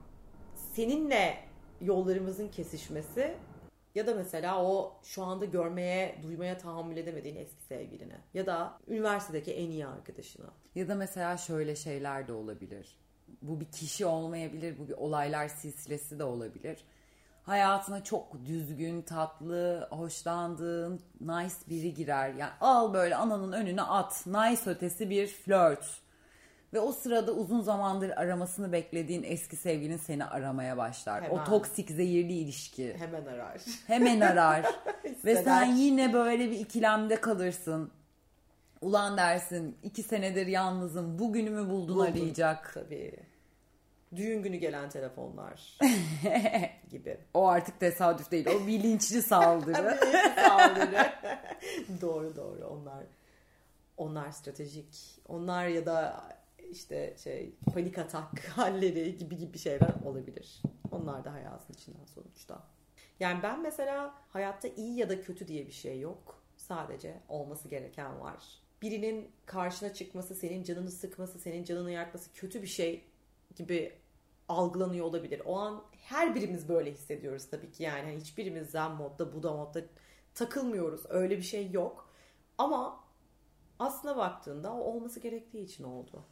seninle 0.74 1.38
yollarımızın 1.80 2.48
kesişmesi 2.48 3.36
Ya 3.94 4.06
da 4.06 4.14
mesela 4.14 4.64
o 4.64 5.00
şu 5.02 5.22
anda 5.22 5.44
görmeye, 5.44 6.18
duymaya 6.22 6.58
tahammül 6.58 6.96
edemediğin 6.96 7.36
eski 7.36 7.62
sevgiline. 7.62 8.20
Ya 8.34 8.46
da 8.46 8.78
üniversitedeki 8.88 9.52
en 9.52 9.70
iyi 9.70 9.86
arkadaşına. 9.86 10.46
Ya 10.74 10.88
da 10.88 10.94
mesela 10.94 11.36
şöyle 11.36 11.76
şeyler 11.76 12.28
de 12.28 12.32
olabilir. 12.32 13.01
Bu 13.42 13.60
bir 13.60 13.64
kişi 13.64 14.06
olmayabilir, 14.06 14.78
bu 14.78 14.88
bir 14.88 14.94
olaylar 14.94 15.48
silsilesi 15.48 16.18
de 16.18 16.24
olabilir. 16.24 16.84
Hayatına 17.42 18.04
çok 18.04 18.46
düzgün, 18.46 19.02
tatlı, 19.02 19.88
hoşlandığın, 19.90 21.00
nice 21.20 21.54
biri 21.68 21.94
girer. 21.94 22.34
Yani 22.34 22.52
al 22.60 22.94
böyle 22.94 23.16
ananın 23.16 23.52
önüne 23.52 23.82
at. 23.82 24.26
Nice 24.26 24.70
ötesi 24.70 25.10
bir 25.10 25.26
flört. 25.26 26.02
Ve 26.72 26.80
o 26.80 26.92
sırada 26.92 27.32
uzun 27.32 27.60
zamandır 27.60 28.10
aramasını 28.10 28.72
beklediğin 28.72 29.22
eski 29.22 29.56
sevgilin 29.56 29.96
seni 29.96 30.24
aramaya 30.24 30.76
başlar. 30.76 31.22
Hemen. 31.22 31.36
O 31.36 31.44
toksik, 31.44 31.90
zehirli 31.90 32.32
ilişki. 32.32 32.96
Hemen 32.98 33.26
arar. 33.26 33.60
Hemen 33.86 34.20
arar. 34.20 34.66
Ve 35.24 35.42
sen 35.42 35.64
yine 35.64 36.12
böyle 36.12 36.50
bir 36.50 36.58
ikilemde 36.58 37.20
kalırsın. 37.20 37.90
Ulan 38.82 39.16
dersin 39.16 39.76
iki 39.82 40.02
senedir 40.02 40.46
yalnızım 40.46 41.18
bugünümü 41.18 41.70
buldun 41.70 41.96
Buldun. 41.96 42.06
arayacak. 42.06 42.70
Tabii. 42.74 43.16
Düğün 44.16 44.42
günü 44.42 44.56
gelen 44.56 44.88
telefonlar 44.90 45.78
gibi. 46.90 47.18
O 47.34 47.46
artık 47.48 47.80
tesadüf 47.80 48.30
değil 48.30 48.46
o 48.46 48.66
bilinçli 48.66 49.22
saldırı. 49.22 49.98
Saldırı. 50.36 51.12
doğru 52.00 52.36
doğru 52.36 52.66
onlar. 52.66 53.04
Onlar 53.96 54.30
stratejik. 54.30 55.20
Onlar 55.28 55.66
ya 55.66 55.86
da 55.86 56.24
işte 56.70 57.14
şey 57.22 57.54
panik 57.74 57.98
atak 57.98 58.38
halleri 58.56 59.16
gibi 59.16 59.36
gibi 59.36 59.58
şeyler 59.58 59.90
olabilir. 60.04 60.62
Onlar 60.90 61.24
da 61.24 61.32
hayatın 61.32 61.74
içinden 61.74 62.04
sonuçta. 62.14 62.62
Yani 63.20 63.42
ben 63.42 63.62
mesela 63.62 64.14
hayatta 64.28 64.68
iyi 64.68 64.98
ya 64.98 65.08
da 65.08 65.20
kötü 65.22 65.48
diye 65.48 65.66
bir 65.66 65.72
şey 65.72 66.00
yok. 66.00 66.42
Sadece 66.56 67.20
olması 67.28 67.68
gereken 67.68 68.20
var. 68.20 68.61
Birinin 68.82 69.30
karşına 69.46 69.94
çıkması, 69.94 70.34
senin 70.34 70.62
canını 70.64 70.90
sıkması, 70.90 71.38
senin 71.38 71.64
canını 71.64 71.90
yakması 71.90 72.32
kötü 72.32 72.62
bir 72.62 72.66
şey 72.66 73.04
gibi 73.56 73.92
algılanıyor 74.48 75.06
olabilir. 75.06 75.42
O 75.44 75.58
an 75.58 75.82
her 76.02 76.34
birimiz 76.34 76.68
böyle 76.68 76.92
hissediyoruz 76.92 77.50
tabii 77.50 77.70
ki 77.70 77.82
yani. 77.82 78.02
Hani 78.02 78.16
hiçbirimiz 78.16 78.70
zen 78.70 78.90
modda, 78.90 79.32
Buda 79.32 79.52
modda 79.52 79.80
takılmıyoruz. 80.34 81.02
Öyle 81.08 81.36
bir 81.38 81.42
şey 81.42 81.70
yok. 81.70 82.10
Ama 82.58 83.00
aslına 83.78 84.16
baktığında 84.16 84.72
o 84.72 84.80
olması 84.80 85.20
gerektiği 85.20 85.64
için 85.64 85.84
oldu. 85.84 86.24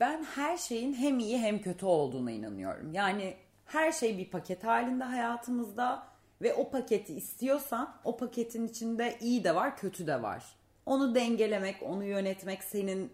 Ben 0.00 0.24
her 0.24 0.56
şeyin 0.56 0.94
hem 0.94 1.18
iyi 1.18 1.38
hem 1.38 1.62
kötü 1.62 1.86
olduğuna 1.86 2.30
inanıyorum. 2.30 2.92
Yani 2.92 3.36
her 3.64 3.92
şey 3.92 4.18
bir 4.18 4.30
paket 4.30 4.64
halinde 4.64 5.04
hayatımızda 5.04 6.06
ve 6.42 6.54
o 6.54 6.70
paketi 6.70 7.14
istiyorsan 7.14 7.96
o 8.04 8.16
paketin 8.16 8.68
içinde 8.68 9.18
iyi 9.20 9.44
de 9.44 9.54
var 9.54 9.76
kötü 9.76 10.06
de 10.06 10.22
var. 10.22 10.56
Onu 10.86 11.14
dengelemek, 11.14 11.82
onu 11.82 12.04
yönetmek 12.04 12.64
senin 12.64 13.12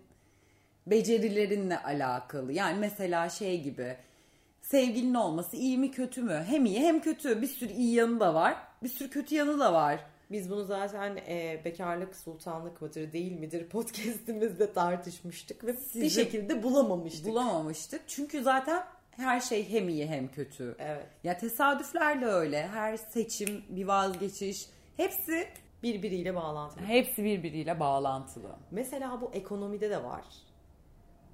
becerilerinle 0.87 1.83
alakalı. 1.83 2.53
Yani 2.53 2.79
mesela 2.79 3.29
şey 3.29 3.63
gibi 3.63 3.97
sevgilin 4.61 5.15
olması 5.15 5.57
iyi 5.57 5.79
mi 5.79 5.91
kötü 5.91 6.23
mü? 6.23 6.45
Hem 6.49 6.67
iyi 6.67 6.81
hem 6.81 7.01
kötü. 7.01 7.43
Bir 7.43 7.47
sürü 7.47 7.73
iyi 7.73 7.95
yanı 7.95 8.21
da 8.21 8.35
var. 8.35 8.57
Bir 8.83 8.89
sürü 8.89 9.11
kötü 9.11 9.35
yanı 9.35 9.61
da 9.61 9.73
var. 9.73 10.01
Biz 10.31 10.51
bunu 10.51 10.65
zaten 10.65 11.17
e, 11.17 11.61
bekarlık 11.65 12.17
sultanlık 12.17 12.83
mıdır 12.83 13.13
değil 13.13 13.33
midir 13.33 13.69
podcastimizde 13.69 14.73
tartışmıştık 14.73 15.65
ve 15.65 15.73
bir 15.73 15.79
Sizi 15.79 16.11
şekilde 16.11 16.63
bulamamıştık. 16.63 17.27
Bulamamıştık. 17.27 18.01
Çünkü 18.07 18.43
zaten 18.43 18.85
her 19.11 19.41
şey 19.41 19.69
hem 19.71 19.89
iyi 19.89 20.07
hem 20.07 20.29
kötü. 20.29 20.77
evet. 20.79 21.07
Ya 21.25 21.39
tesadüfler 21.39 22.21
de 22.21 22.27
öyle. 22.27 22.69
Her 22.69 22.97
seçim, 22.97 23.65
bir 23.69 23.85
vazgeçiş 23.85 24.67
hepsi 24.97 25.47
Birbiriyle 25.83 26.35
bağlantılı. 26.35 26.85
hepsi 26.85 27.25
birbiriyle 27.25 27.81
bağlantılı. 27.81 28.57
Mesela 28.71 29.21
bu 29.21 29.31
ekonomide 29.33 29.91
de 29.91 30.05
var. 30.05 30.25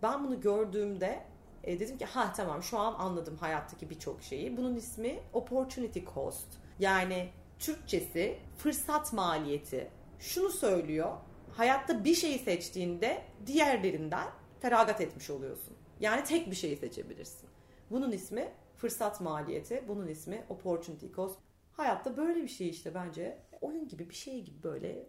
Ben 0.03 0.25
bunu 0.25 0.41
gördüğümde 0.41 1.23
e, 1.65 1.81
dedim 1.81 1.99
ki 1.99 2.05
ha 2.05 2.33
tamam 2.37 2.63
şu 2.63 2.79
an 2.79 2.95
anladım 2.99 3.37
hayattaki 3.37 3.91
birçok 3.91 4.23
şeyi. 4.23 4.57
Bunun 4.57 4.77
ismi 4.77 5.19
opportunity 5.33 6.01
cost. 6.15 6.47
Yani 6.79 7.29
Türkçesi 7.59 8.39
fırsat 8.59 9.13
maliyeti. 9.13 9.91
Şunu 10.19 10.49
söylüyor. 10.51 11.13
Hayatta 11.53 12.05
bir 12.05 12.15
şeyi 12.15 12.39
seçtiğinde 12.39 13.23
diğerlerinden 13.47 14.29
feragat 14.61 15.01
etmiş 15.01 15.31
oluyorsun. 15.31 15.77
Yani 16.01 16.25
tek 16.25 16.51
bir 16.51 16.57
şeyi 16.57 16.77
seçebilirsin. 16.77 17.49
Bunun 17.91 18.13
ismi 18.13 18.49
fırsat 18.77 19.21
maliyeti. 19.21 19.85
Bunun 19.89 20.07
ismi 20.09 20.45
opportunity 20.49 21.07
cost. 21.17 21.39
Hayatta 21.73 22.17
böyle 22.17 22.43
bir 22.43 22.49
şey 22.49 22.69
işte 22.69 22.95
bence. 22.95 23.39
Oyun 23.61 23.89
gibi 23.89 24.11
bir 24.11 24.15
şey 24.15 24.43
gibi 24.43 24.63
böyle 24.63 25.07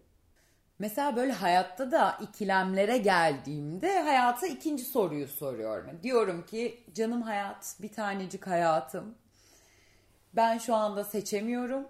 Mesela 0.80 1.16
böyle 1.16 1.32
hayatta 1.32 1.92
da 1.92 2.18
ikilemlere 2.22 2.98
geldiğimde 2.98 4.02
hayata 4.02 4.48
ikinci 4.48 4.84
soruyu 4.84 5.28
soruyorum. 5.28 6.00
Diyorum 6.04 6.46
ki 6.46 6.84
canım 6.94 7.22
hayat, 7.22 7.76
bir 7.82 7.94
tanecik 7.94 8.48
hayatım. 8.48 9.16
Ben 10.34 10.58
şu 10.58 10.76
anda 10.76 11.04
seçemiyorum. 11.04 11.88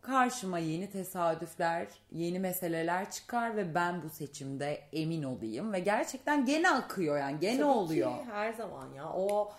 Karşıma 0.00 0.58
yeni 0.58 0.90
tesadüfler, 0.90 1.88
yeni 2.12 2.38
meseleler 2.38 3.10
çıkar 3.10 3.56
ve 3.56 3.74
ben 3.74 4.02
bu 4.02 4.10
seçimde 4.10 4.82
emin 4.92 5.22
olayım 5.22 5.72
ve 5.72 5.80
gerçekten 5.80 6.44
gene 6.46 6.70
akıyor 6.70 7.18
yani 7.18 7.40
gene 7.40 7.56
Tabii 7.56 7.64
oluyor. 7.66 8.10
ki 8.10 8.24
her 8.30 8.52
zaman 8.52 8.92
ya. 8.92 9.12
O 9.12 9.52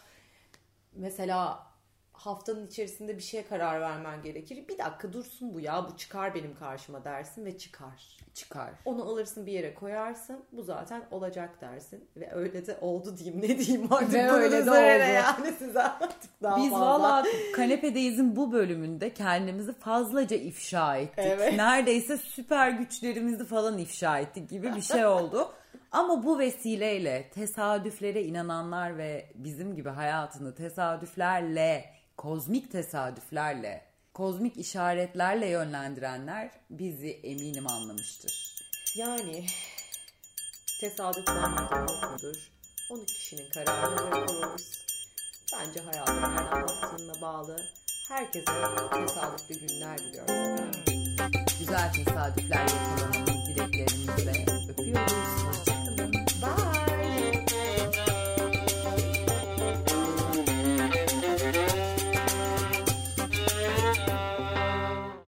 mesela 0.93 1.67
haftanın 2.25 2.67
içerisinde 2.67 3.17
bir 3.17 3.21
şeye 3.21 3.47
karar 3.47 3.81
vermen 3.81 4.21
gerekir. 4.21 4.67
Bir 4.67 4.77
dakika 4.77 5.13
dursun 5.13 5.53
bu 5.53 5.59
ya 5.59 5.87
bu 5.91 5.97
çıkar 5.97 6.35
benim 6.35 6.55
karşıma 6.55 7.03
dersin 7.03 7.45
ve 7.45 7.57
çıkar. 7.57 8.17
Çıkar. 8.33 8.69
Onu 8.85 9.03
alırsın 9.03 9.45
bir 9.45 9.51
yere 9.51 9.73
koyarsın. 9.73 10.45
Bu 10.51 10.63
zaten 10.63 11.03
olacak 11.11 11.61
dersin. 11.61 12.09
Ve 12.17 12.31
öyle 12.33 12.67
de 12.67 12.77
oldu 12.81 13.17
diyeyim. 13.17 13.41
Ne 13.41 13.59
diyeyim 13.59 13.93
artık. 13.93 14.13
Ve 14.13 14.31
öyle 14.31 14.65
de 14.65 14.71
oldu. 14.71 14.79
Yani 15.13 15.53
size 15.59 15.83
artık 15.83 16.41
daha 16.43 16.57
Biz 16.57 16.69
fazla. 16.71 16.85
valla 16.85 17.25
Kanepedeyiz'in 17.55 18.35
bu 18.35 18.51
bölümünde 18.51 19.13
kendimizi 19.13 19.73
fazlaca 19.73 20.35
ifşa 20.37 20.97
ettik. 20.97 21.25
Evet. 21.27 21.53
Neredeyse 21.55 22.17
süper 22.17 22.69
güçlerimizi 22.69 23.45
falan 23.45 23.77
ifşa 23.77 24.19
ettik 24.19 24.49
gibi 24.49 24.75
bir 24.75 24.81
şey 24.81 25.05
oldu. 25.05 25.51
Ama 25.91 26.23
bu 26.23 26.39
vesileyle 26.39 27.29
tesadüflere 27.33 28.23
inananlar 28.23 28.97
ve 28.97 29.29
bizim 29.35 29.75
gibi 29.75 29.89
hayatını 29.89 30.55
tesadüflerle, 30.55 31.85
kozmik 32.17 32.71
tesadüflerle, 32.71 33.85
kozmik 34.13 34.57
işaretlerle 34.57 35.47
yönlendirenler 35.47 36.51
bizi 36.69 37.09
eminim 37.09 37.67
anlamıştır. 37.67 38.55
Yani 38.95 39.45
tesadüften 40.81 41.55
korkmudur. 41.55 42.35
10 42.91 43.05
kişinin 43.05 43.49
kararına 43.49 44.11
bırakılırız. 44.11 44.85
Bence 45.53 45.79
hayatın 45.79 46.21
nereden 46.21 46.61
baktığına 46.61 47.21
bağlı. 47.21 47.57
Herkese 48.07 48.51
tesadüflü 48.91 49.67
günler 49.67 49.97
diliyoruz. 49.97 50.77
Güzel 51.59 51.93
tesadüfler 51.93 52.67
yakalamamız 52.67 53.47
dileklerimizle 53.47 54.45
öpüyoruz. 54.69 55.82